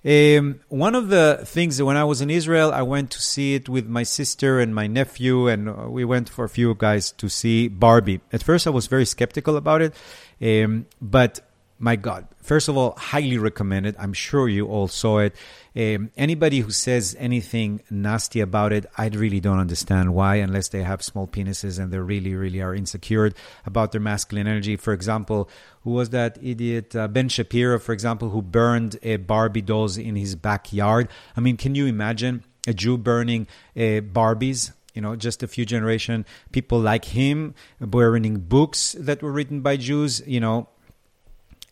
[0.06, 3.56] Um, one of the things that when I was in Israel, I went to see
[3.56, 7.12] it with my sister and my nephew, and uh, we went for a few guys
[7.14, 8.22] to see Barbie.
[8.32, 9.94] At first, I was very skeptical about it,
[10.42, 11.42] um, but
[11.80, 13.96] my God, first of all, highly recommend it.
[14.00, 15.36] I'm sure you all saw it.
[15.76, 20.82] Um, anybody who says anything nasty about it, I really don't understand why, unless they
[20.82, 23.32] have small penises and they really, really are insecure
[23.66, 24.76] about their masculine energy.
[24.76, 25.50] For example,
[25.84, 30.16] who was that idiot uh, Ben Shapiro, for example, who burned uh, Barbie dolls in
[30.16, 31.10] his backyard?
[31.36, 34.72] I mean, can you imagine a Jew burning uh, Barbies?
[34.96, 39.78] you know, just a few generation people like him burning books that were written by
[39.78, 40.70] Jews, you know,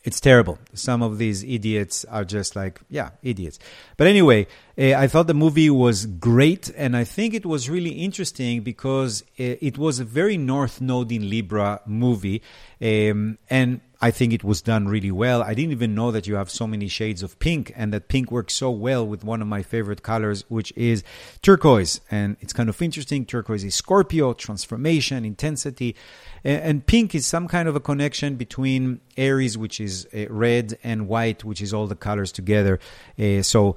[0.06, 0.60] it's terrible.
[0.76, 3.58] Some of these idiots are just like, yeah, idiots.
[3.98, 4.46] But anyway,
[4.78, 9.24] uh, I thought the movie was great, and I think it was really interesting because
[9.36, 12.44] it, it was a very North Node in Libra movie,
[12.80, 15.42] um, and I think it was done really well.
[15.42, 18.32] I didn't even know that you have so many shades of pink and that pink
[18.32, 21.04] works so well with one of my favorite colors, which is
[21.42, 22.02] turquoise.
[22.12, 23.26] And it's kind of interesting.
[23.26, 25.96] Turquoise is Scorpio, transformation, intensity.
[26.44, 31.08] And pink is some kind of a connection between Aries, which is uh, red, and
[31.08, 32.80] white, which is all the colors together.
[33.18, 33.76] Uh, so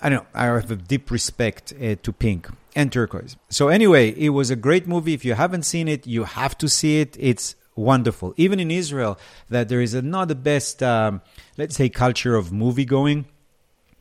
[0.00, 0.26] I don't know.
[0.34, 3.36] I have a deep respect uh, to pink and turquoise.
[3.50, 5.12] So anyway, it was a great movie.
[5.12, 7.16] If you haven't seen it, you have to see it.
[7.18, 8.34] It's wonderful.
[8.36, 9.18] Even in Israel,
[9.48, 11.22] that there is not the best, um,
[11.56, 13.26] let's say, culture of movie going.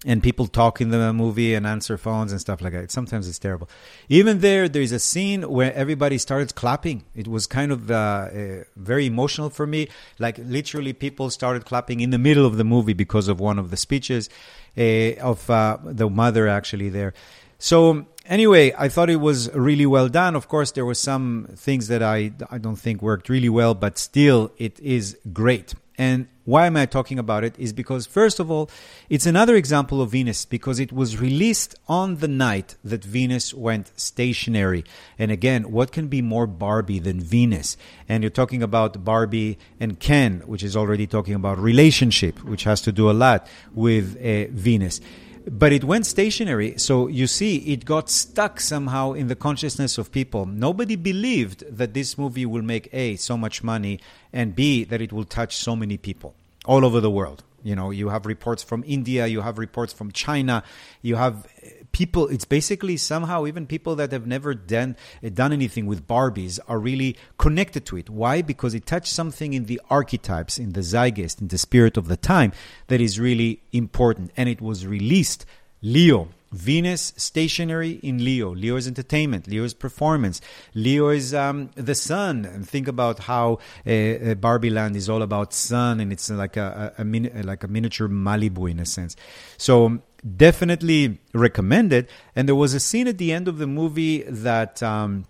[0.06, 2.90] And people talk in the movie and answer phones and stuff like that.
[2.90, 3.70] Sometimes it's terrible.
[4.08, 7.04] Even there, there is a scene where everybody started clapping.
[7.16, 9.90] It was kind of uh, uh, very emotional for me.
[10.18, 13.72] Like literally, people started clapping in the middle of the movie because of one of
[13.72, 14.30] the speeches
[14.78, 17.14] uh, of uh, the mother actually there.
[17.60, 20.36] So anyway, I thought it was really well done.
[20.36, 23.98] Of course, there were some things that I, I don't think worked really well, but
[23.98, 25.74] still, it is great.
[25.98, 27.60] And why am I talking about it?
[27.60, 28.70] Is because, first of all,
[29.10, 33.92] it's another example of Venus because it was released on the night that Venus went
[34.00, 34.86] stationary.
[35.20, 37.76] And again, what can be more Barbie than Venus?
[38.08, 42.82] And you're talking about Barbie and Ken, which is already talking about relationship, which has
[42.84, 45.02] to do a lot with uh, Venus
[45.50, 46.78] but it went stationary.
[46.78, 50.46] So you see, it got stuck somehow in the consciousness of people.
[50.46, 54.00] Nobody believed that this movie will make A, so much money,
[54.32, 56.36] and B, that it will touch so many people
[56.66, 57.44] all over the world.
[57.64, 60.64] You know, you have reports from India, you have reports from China,
[61.02, 61.46] you have
[61.92, 64.96] people it's basically somehow even people that have never done
[65.34, 69.66] done anything with barbies are really connected to it why because it touched something in
[69.66, 72.52] the archetypes in the zeitgeist in the spirit of the time
[72.88, 75.46] that is really important and it was released
[75.82, 78.54] leo Venus stationary in Leo.
[78.56, 79.48] Leo is entertainment.
[79.48, 80.42] Leo is performance.
[80.74, 82.46] Leo is um, the sun.
[82.46, 86.58] And think about how uh, uh, Barbie Land is all about sun, and it's like
[86.58, 89.16] a, a, a like a miniature Malibu in a sense.
[89.58, 90.02] So
[90.38, 92.10] definitely recommended.
[92.36, 95.26] And there was a scene at the end of the movie that um,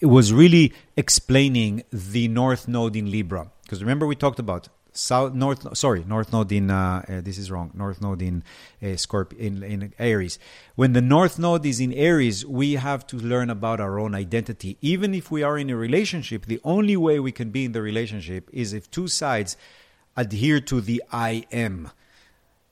[0.00, 3.50] it was really explaining the North Node in Libra.
[3.62, 7.50] Because remember, we talked about south north sorry north node in uh, uh, this is
[7.50, 8.44] wrong north node in
[8.80, 10.38] uh, Scorp- in, in aries
[10.76, 14.78] when the north node is in aries we have to learn about our own identity
[14.80, 17.82] even if we are in a relationship the only way we can be in the
[17.82, 19.56] relationship is if two sides
[20.16, 21.90] adhere to the i am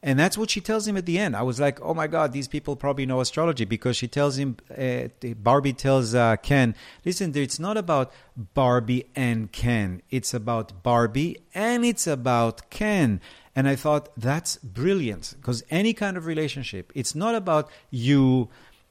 [0.03, 1.37] and that's what she tells him at the end.
[1.37, 4.57] I was like, oh my God, these people probably know astrology because she tells him,
[4.77, 6.75] uh, Barbie tells uh, Ken,
[7.05, 10.03] listen, it's not about Barbie and Ken.
[10.11, 13.21] It's about Barbie and it's about Ken.
[13.55, 18.49] And I thought, that's brilliant because any kind of relationship, it's not about you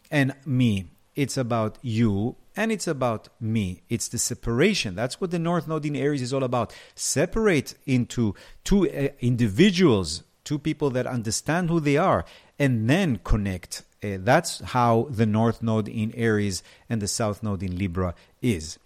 [0.10, 0.92] and me.
[1.16, 3.82] It's about you and it's about me.
[3.90, 4.96] It's the separation.
[4.96, 6.74] That's what the North Node in Aries is all about.
[6.96, 8.34] Separate into
[8.64, 12.26] two uh, individuals two people that understand who they are
[12.60, 13.84] and then connect.
[14.04, 18.80] Uh, that's how the North Node in Aries and the South Node in Libra is.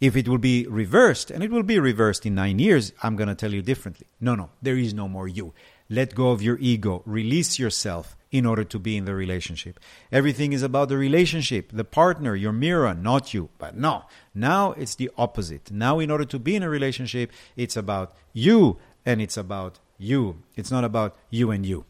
[0.00, 3.28] If it will be reversed, and it will be reversed in nine years, I'm going
[3.28, 4.06] to tell you differently.
[4.20, 5.52] No, no, there is no more you.
[5.88, 9.80] Let go of your ego, release yourself in order to be in the relationship.
[10.12, 13.48] Everything is about the relationship, the partner, your mirror, not you.
[13.58, 14.04] But no,
[14.34, 15.70] now it's the opposite.
[15.70, 20.42] Now, in order to be in a relationship, it's about you and it's about you.
[20.56, 21.84] It's not about you and you.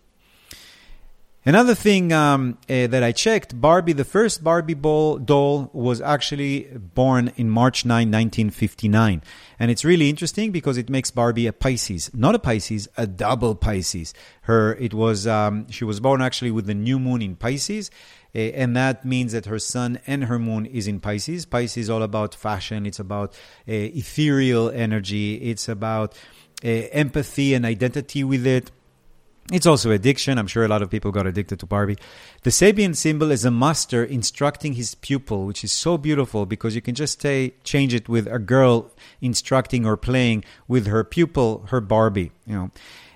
[1.46, 6.64] Another thing um, uh, that I checked, Barbie, the first Barbie ball, doll was actually
[6.94, 9.22] born in March 9, 1959.
[9.58, 12.10] And it's really interesting because it makes Barbie a Pisces.
[12.12, 14.12] Not a Pisces, a double Pisces.
[14.42, 17.90] Her, it was, um, she was born actually with the new moon in Pisces.
[18.34, 21.46] Uh, and that means that her sun and her moon is in Pisces.
[21.46, 22.84] Pisces is all about fashion.
[22.84, 23.32] It's about
[23.66, 25.36] uh, ethereal energy.
[25.36, 26.14] It's about
[26.62, 28.70] empathy and identity with it.
[29.52, 30.38] It's also addiction.
[30.38, 31.98] I'm sure a lot of people got addicted to Barbie.
[32.42, 36.80] The Sabian symbol is a master instructing his pupil, which is so beautiful because you
[36.80, 41.80] can just say, change it with a girl instructing or playing with her pupil, her
[41.80, 42.30] Barbie.
[42.46, 42.70] You know,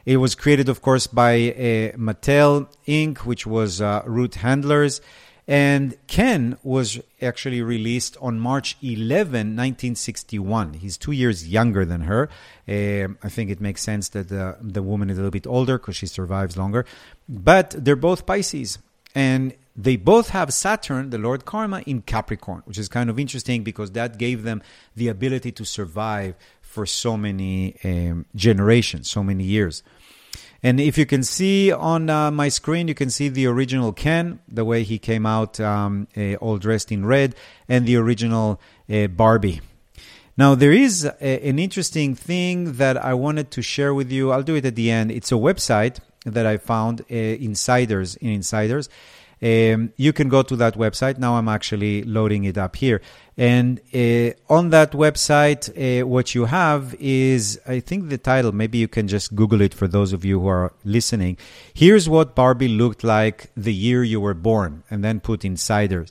[0.05, 5.01] it was created, of course, by uh, Mattel Inc., which was uh, Ruth Handler's.
[5.47, 10.75] And Ken was actually released on March 11, 1961.
[10.75, 12.31] He's two years younger than her.
[12.67, 15.79] Uh, I think it makes sense that the, the woman is a little bit older
[15.79, 16.87] because she survives longer.
[17.29, 18.79] But they're both Pisces.
[19.15, 23.63] And they both have Saturn, the Lord Karma, in Capricorn, which is kind of interesting
[23.63, 24.63] because that gave them
[24.97, 29.83] the ability to survive for so many um, generations, so many years.
[30.65, 34.41] And if you can see on uh, my screen, you can see the original Ken,
[34.49, 37.35] the way he came out um, uh, all dressed in red,
[37.69, 38.59] and the original
[38.91, 39.61] uh, Barbie.
[40.39, 44.33] Now, there is a, an interesting thing that I wanted to share with you.
[44.33, 45.13] I'll do it at the end.
[45.13, 48.89] It's a website that I found, uh, Insiders in Insiders.
[49.45, 51.19] Um, you can go to that website.
[51.19, 53.03] Now I'm actually loading it up here.
[53.37, 58.79] And uh, on that website, uh, what you have is, I think the title, maybe
[58.79, 61.37] you can just Google it for those of you who are listening.
[61.75, 66.11] Here's what Barbie looked like the year you were born, and then put Insiders.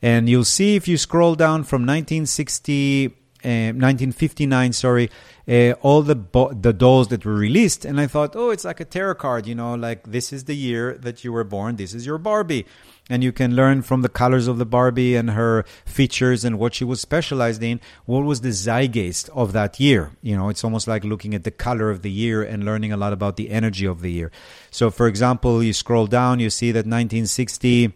[0.00, 5.10] And you'll see if you scroll down from 1960 1959, uh, sorry,
[5.48, 8.80] uh, all the bo- the dolls that were released, and I thought, oh, it's like
[8.80, 11.94] a tarot card, you know, like this is the year that you were born, this
[11.94, 12.66] is your Barbie,
[13.08, 16.74] and you can learn from the colors of the Barbie and her features and what
[16.74, 17.80] she was specialized in.
[18.04, 20.12] What was the zeitgeist of that year?
[20.22, 22.96] You know, it's almost like looking at the color of the year and learning a
[22.96, 24.30] lot about the energy of the year.
[24.70, 27.94] So, for example, you scroll down, you see that 1960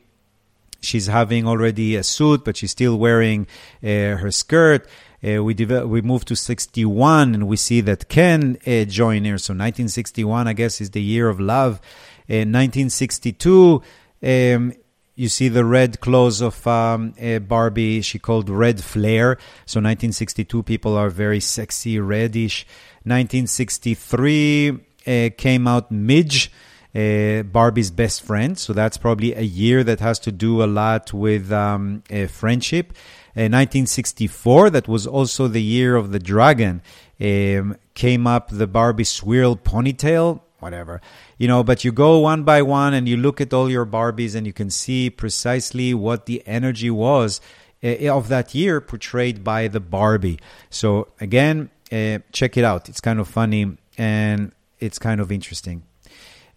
[0.82, 3.47] she's having already a suit, but she's still wearing
[3.82, 4.86] uh, her skirt.
[5.24, 9.38] Uh, we develop, we move to 61 and we see that Ken uh, joined here.
[9.38, 11.80] So 1961, I guess, is the year of love.
[12.26, 13.82] In 1962,
[14.24, 14.72] um,
[15.14, 18.00] you see the red clothes of um, uh, Barbie.
[18.00, 19.36] She called red flare.
[19.66, 22.66] So 1962, people are very sexy, reddish.
[23.04, 26.50] 1963 uh, came out Midge.
[26.94, 28.58] Uh, Barbie's best friend.
[28.58, 32.92] So that's probably a year that has to do a lot with um, uh, friendship.
[33.34, 36.82] 1964, uh, that was also the year of the dragon,
[37.20, 41.00] um, came up the Barbie swirl ponytail, whatever.
[41.38, 44.34] You know, but you go one by one and you look at all your Barbies
[44.34, 47.40] and you can see precisely what the energy was
[47.82, 50.38] uh, of that year portrayed by the Barbie.
[50.70, 52.88] So again, uh, check it out.
[52.88, 55.82] It's kind of funny and it's kind of interesting.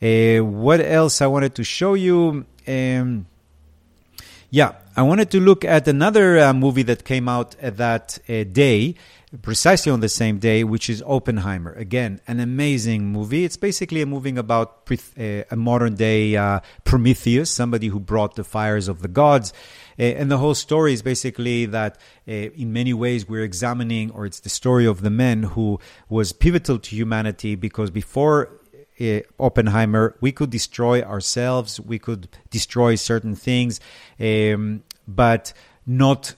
[0.02, 2.46] Uh, what else I wanted to show you?
[2.68, 3.28] Um,
[4.56, 8.46] yeah, I wanted to look at another uh, movie that came out at that uh,
[8.46, 8.96] day,
[9.42, 11.74] precisely on the same day, which is Oppenheimer.
[11.74, 13.44] Again, an amazing movie.
[13.44, 18.46] It's basically a movie about uh, a modern day uh, Prometheus, somebody who brought the
[18.46, 19.52] fires of the gods.
[20.00, 24.26] Uh, and the whole story is basically that uh, in many ways we're examining, or
[24.26, 28.62] it's the story of the man who was pivotal to humanity because before
[29.00, 33.80] uh, Oppenheimer, we could destroy ourselves, we could destroy certain things,
[34.20, 35.54] um, but
[35.86, 36.36] not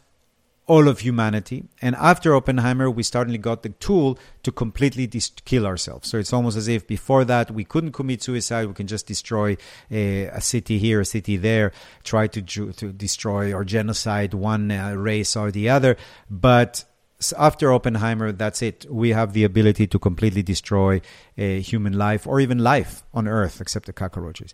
[0.68, 1.64] all of humanity.
[1.82, 6.10] And after Oppenheimer, we suddenly got the tool to completely dis- kill ourselves.
[6.10, 8.68] So it's almost as if before that we couldn't commit suicide.
[8.68, 9.56] We can just destroy
[9.90, 11.72] a, a city here, a city there,
[12.04, 15.96] try to to destroy or genocide one uh, race or the other.
[16.30, 16.84] But
[17.38, 18.86] after Oppenheimer, that's it.
[18.90, 21.02] We have the ability to completely destroy
[21.38, 24.54] a human life or even life on Earth, except the cockroaches.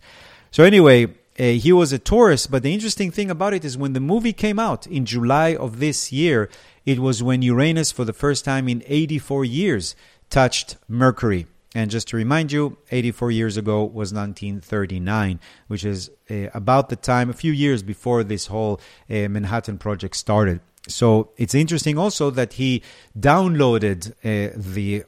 [0.51, 1.07] So anyway,
[1.39, 4.34] uh, he was a Taurus, but the interesting thing about it is when the movie
[4.34, 6.49] came out in July of this year,
[6.86, 9.95] it was when Uranus, for the first time in 84 years,
[10.30, 11.47] touched Mercury.
[11.76, 16.95] And just to remind you, 84 years ago was 1939, which is uh, about the
[16.95, 20.61] time, a few years before this whole uh, Manhattan Project started.
[20.88, 22.84] So it's interesting also that he
[23.17, 25.03] downloaded uh, the,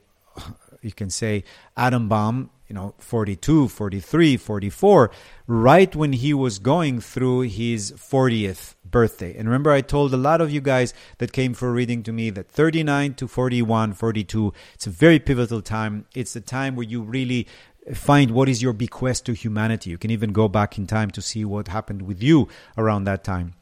[0.82, 1.44] you can say,
[1.76, 5.12] atom bomb, you know, 42, 43, 44,
[5.48, 9.36] right when he was going through his 40th birthday.
[9.38, 12.30] And remember, I told a lot of you guys that came for reading to me
[12.32, 16.06] that 39 to 41, 42, it's a very pivotal time.
[16.16, 17.48] It's a time where you really
[17.94, 19.90] find what is your bequest to humanity.
[19.92, 22.48] You can even go back in time to see what happened with you
[22.78, 23.54] around that time.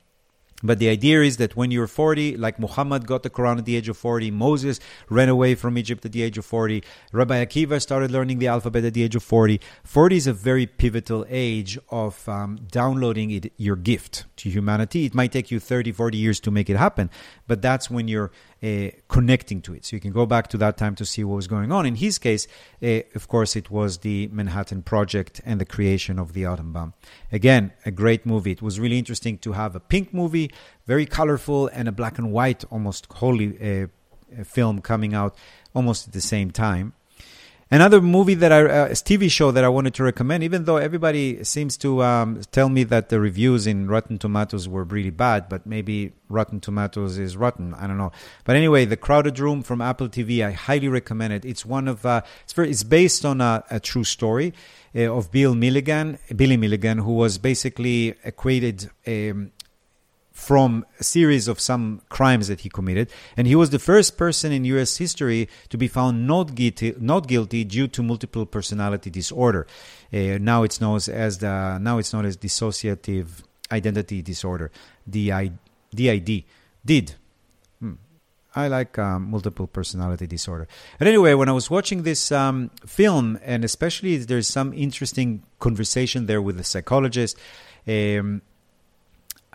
[0.64, 3.76] But the idea is that when you're 40, like Muhammad got the Quran at the
[3.76, 7.82] age of 40, Moses ran away from Egypt at the age of 40, Rabbi Akiva
[7.82, 9.59] started learning the alphabet at the age of 40.
[9.84, 15.05] 40 is a very pivotal age of um, downloading it, your gift to humanity.
[15.05, 17.09] It might take you 30, 40 years to make it happen,
[17.45, 18.32] but that's when you're
[18.64, 19.86] uh, connecting to it.
[19.86, 21.86] So you can go back to that time to see what was going on.
[21.86, 22.47] In his case,
[22.82, 26.93] uh, of course, it was the Manhattan Project and the creation of the atom bomb.
[27.32, 28.51] Again, a great movie.
[28.51, 30.49] It was really interesting to have a pink movie,
[30.88, 33.88] very colorful, and a black and white, almost holy uh,
[34.43, 35.36] film coming out
[35.76, 36.93] almost at the same time.
[37.72, 41.43] Another movie that I, uh, TV show that I wanted to recommend, even though everybody
[41.43, 45.66] seems to um, tell me that the reviews in Rotten Tomatoes were really bad, but
[45.66, 47.74] maybe Rotten Tomatoes is rotten.
[47.74, 48.11] I don't know.
[48.43, 51.45] But anyway, The Crowded Room from Apple TV, I highly recommend it.
[51.45, 54.53] It's one of, uh, it's, very, it's based on a, a true story
[54.95, 59.51] uh, of Bill Milligan, Billy Milligan, who was basically equated um,
[60.34, 64.52] from a series of some crimes that he committed, and he was the first person
[64.52, 64.98] in U.S.
[64.98, 69.68] history to be found not guilty, not guilty due to multiple personality disorder.
[70.12, 74.72] Uh, now it's known as the now it's known as dissociative identity disorder,
[75.10, 75.52] DI,
[75.94, 76.44] DID.
[76.86, 77.16] Did.
[77.80, 77.94] Hmm.
[78.56, 80.68] I like um, multiple personality disorder.
[81.00, 86.26] And anyway, when I was watching this um, film, and especially there's some interesting conversation
[86.26, 87.38] there with the psychologist,
[87.88, 88.42] um,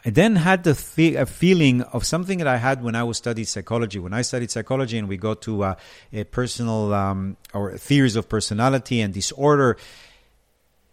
[0.08, 3.18] I then had the th- a feeling of something that I had when I was
[3.18, 3.98] studied psychology.
[3.98, 5.74] When I studied psychology, and we go to uh,
[6.14, 9.76] a personal um, or theories of personality and disorder.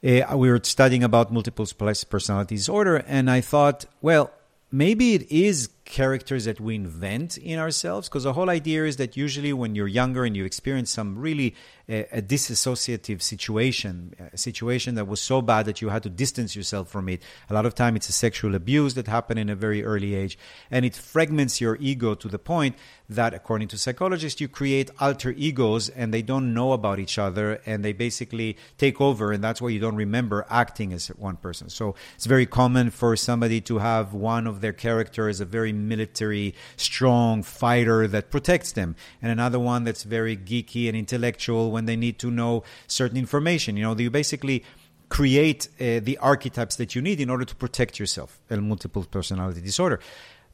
[0.03, 1.65] Uh, we were studying about multiple
[2.09, 4.31] personality disorder, and I thought, well,
[4.69, 9.15] maybe it is characters that we invent in ourselves because the whole idea is that
[9.15, 11.53] usually when you're younger and you experience some really
[11.87, 16.55] uh, a disassociative situation a situation that was so bad that you had to distance
[16.55, 17.21] yourself from it.
[17.51, 20.39] A lot of time it's a sexual abuse that happened in a very early age
[20.71, 22.75] and it fragments your ego to the point
[23.07, 27.61] that according to psychologists you create alter egos and they don't know about each other
[27.67, 31.69] and they basically take over and that's why you don't remember acting as one person.
[31.69, 36.55] So it's very common for somebody to have one of their characters a very military,
[36.77, 41.95] strong fighter that protects them, and another one that's very geeky and intellectual when they
[41.95, 43.77] need to know certain information.
[43.77, 44.63] You know, you basically
[45.09, 48.39] create uh, the archetypes that you need in order to protect yourself.
[48.49, 49.99] A multiple personality disorder.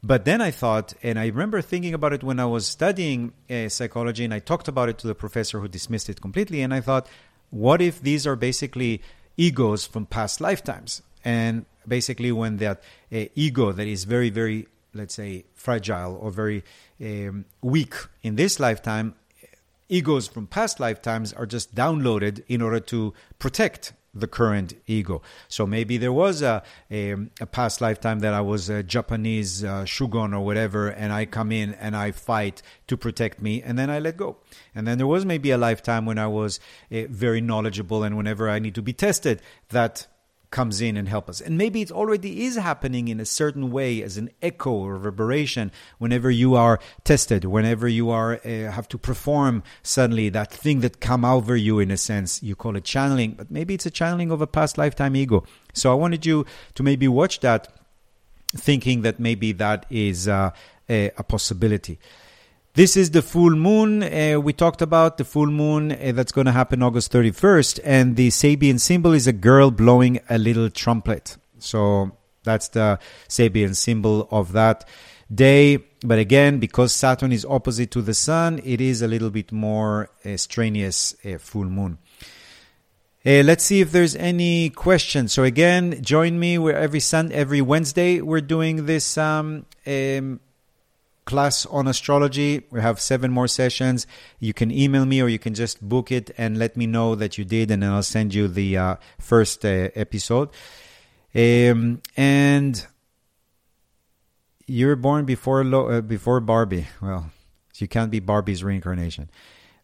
[0.04, 3.68] But then I thought, and I remember thinking about it when I was studying uh,
[3.68, 6.60] psychology, and I talked about it to the professor who dismissed it completely.
[6.60, 7.06] And I thought,
[7.50, 9.00] what if these are basically
[9.36, 11.02] egos from past lifetimes?
[11.24, 16.64] And basically, when that uh, ego that is very, very let's say, fragile or very
[17.00, 19.14] um, weak in this lifetime,
[19.88, 25.22] egos from past lifetimes are just downloaded in order to protect the current ego.
[25.48, 29.84] So maybe there was a, a, a past lifetime that I was a Japanese uh,
[29.86, 33.88] shogun or whatever, and I come in and I fight to protect me, and then
[33.88, 34.36] I let go.
[34.74, 38.50] And then there was maybe a lifetime when I was uh, very knowledgeable, and whenever
[38.50, 39.40] I need to be tested,
[39.70, 40.06] that
[40.52, 41.40] comes in and help us.
[41.40, 45.72] And maybe it already is happening in a certain way as an echo or reverberation
[45.98, 51.00] whenever you are tested, whenever you are uh, have to perform suddenly that thing that
[51.00, 52.42] come over you in a sense.
[52.42, 55.44] You call it channeling, but maybe it's a channeling of a past lifetime ego.
[55.72, 57.68] So I wanted you to maybe watch that
[58.54, 60.50] thinking that maybe that is uh,
[60.88, 61.98] a, a possibility.
[62.74, 64.02] This is the full moon.
[64.02, 68.16] Uh, we talked about the full moon uh, that's going to happen August 31st, and
[68.16, 71.36] the Sabian symbol is a girl blowing a little trumpet.
[71.58, 72.12] So
[72.44, 72.98] that's the
[73.28, 74.88] Sabian symbol of that
[75.30, 75.84] day.
[76.02, 80.08] But again, because Saturn is opposite to the Sun, it is a little bit more
[80.24, 81.98] uh, strenuous uh, full moon.
[83.24, 85.34] Uh, let's see if there's any questions.
[85.34, 86.56] So again, join me.
[86.56, 89.18] Where every Sun, every Wednesday, we're doing this.
[89.18, 90.40] Um, um,
[91.24, 92.64] class on astrology.
[92.70, 94.06] We have seven more sessions.
[94.38, 97.38] You can email me or you can just book it and let me know that
[97.38, 100.50] you did, and then I'll send you the uh, first uh, episode.
[101.34, 102.86] Um, and
[104.66, 106.88] you were born before Lo- uh, before Barbie.
[107.00, 107.30] Well,
[107.76, 109.30] you can't be Barbie's reincarnation.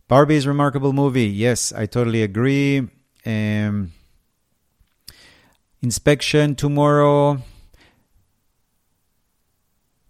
[0.09, 1.27] Barbie's remarkable movie.
[1.27, 2.89] Yes, I totally agree.
[3.27, 3.93] Um,
[5.83, 7.43] inspection tomorrow.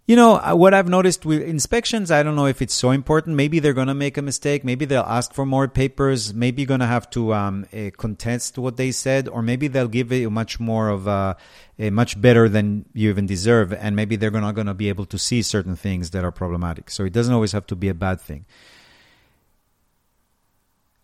[0.09, 3.35] You know, uh, what I've noticed with inspections, I don't know if it's so important.
[3.35, 4.63] Maybe they're going to make a mistake.
[4.63, 6.33] Maybe they'll ask for more papers.
[6.33, 9.87] Maybe you're going to have to um, uh, contest what they said, or maybe they'll
[9.87, 11.37] give you much more of a,
[11.77, 13.71] a much better than you even deserve.
[13.71, 16.89] And maybe they're not going to be able to see certain things that are problematic.
[16.89, 18.45] So it doesn't always have to be a bad thing.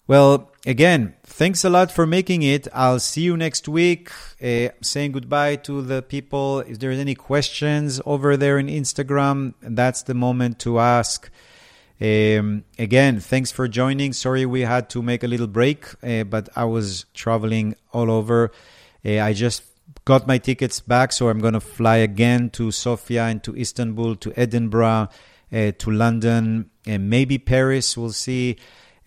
[0.08, 2.66] Well, again, thanks a lot for making it.
[2.74, 4.10] I'll see you next week.
[4.42, 6.62] Uh, saying goodbye to the people.
[6.62, 11.30] If there's any questions over there in Instagram, that's the moment to ask.
[12.00, 14.14] Um, again, thanks for joining.
[14.14, 18.52] Sorry we had to make a little break, uh, but I was traveling all over.
[19.06, 19.64] Uh, I just
[20.06, 24.16] got my tickets back, so I'm going to fly again to Sofia and to Istanbul,
[24.18, 25.10] to Edinburgh,
[25.52, 27.98] uh, to London, and maybe Paris.
[27.98, 28.56] We'll see.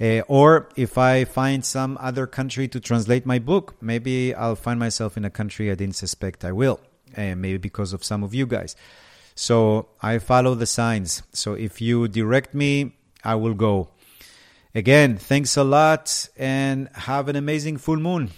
[0.01, 4.78] Uh, or if I find some other country to translate my book, maybe I'll find
[4.78, 6.80] myself in a country I didn't suspect I will,
[7.16, 8.76] uh, maybe because of some of you guys.
[9.34, 11.22] So I follow the signs.
[11.32, 12.92] So if you direct me,
[13.24, 13.88] I will go.
[14.74, 18.30] Again, thanks a lot and have an amazing full moon.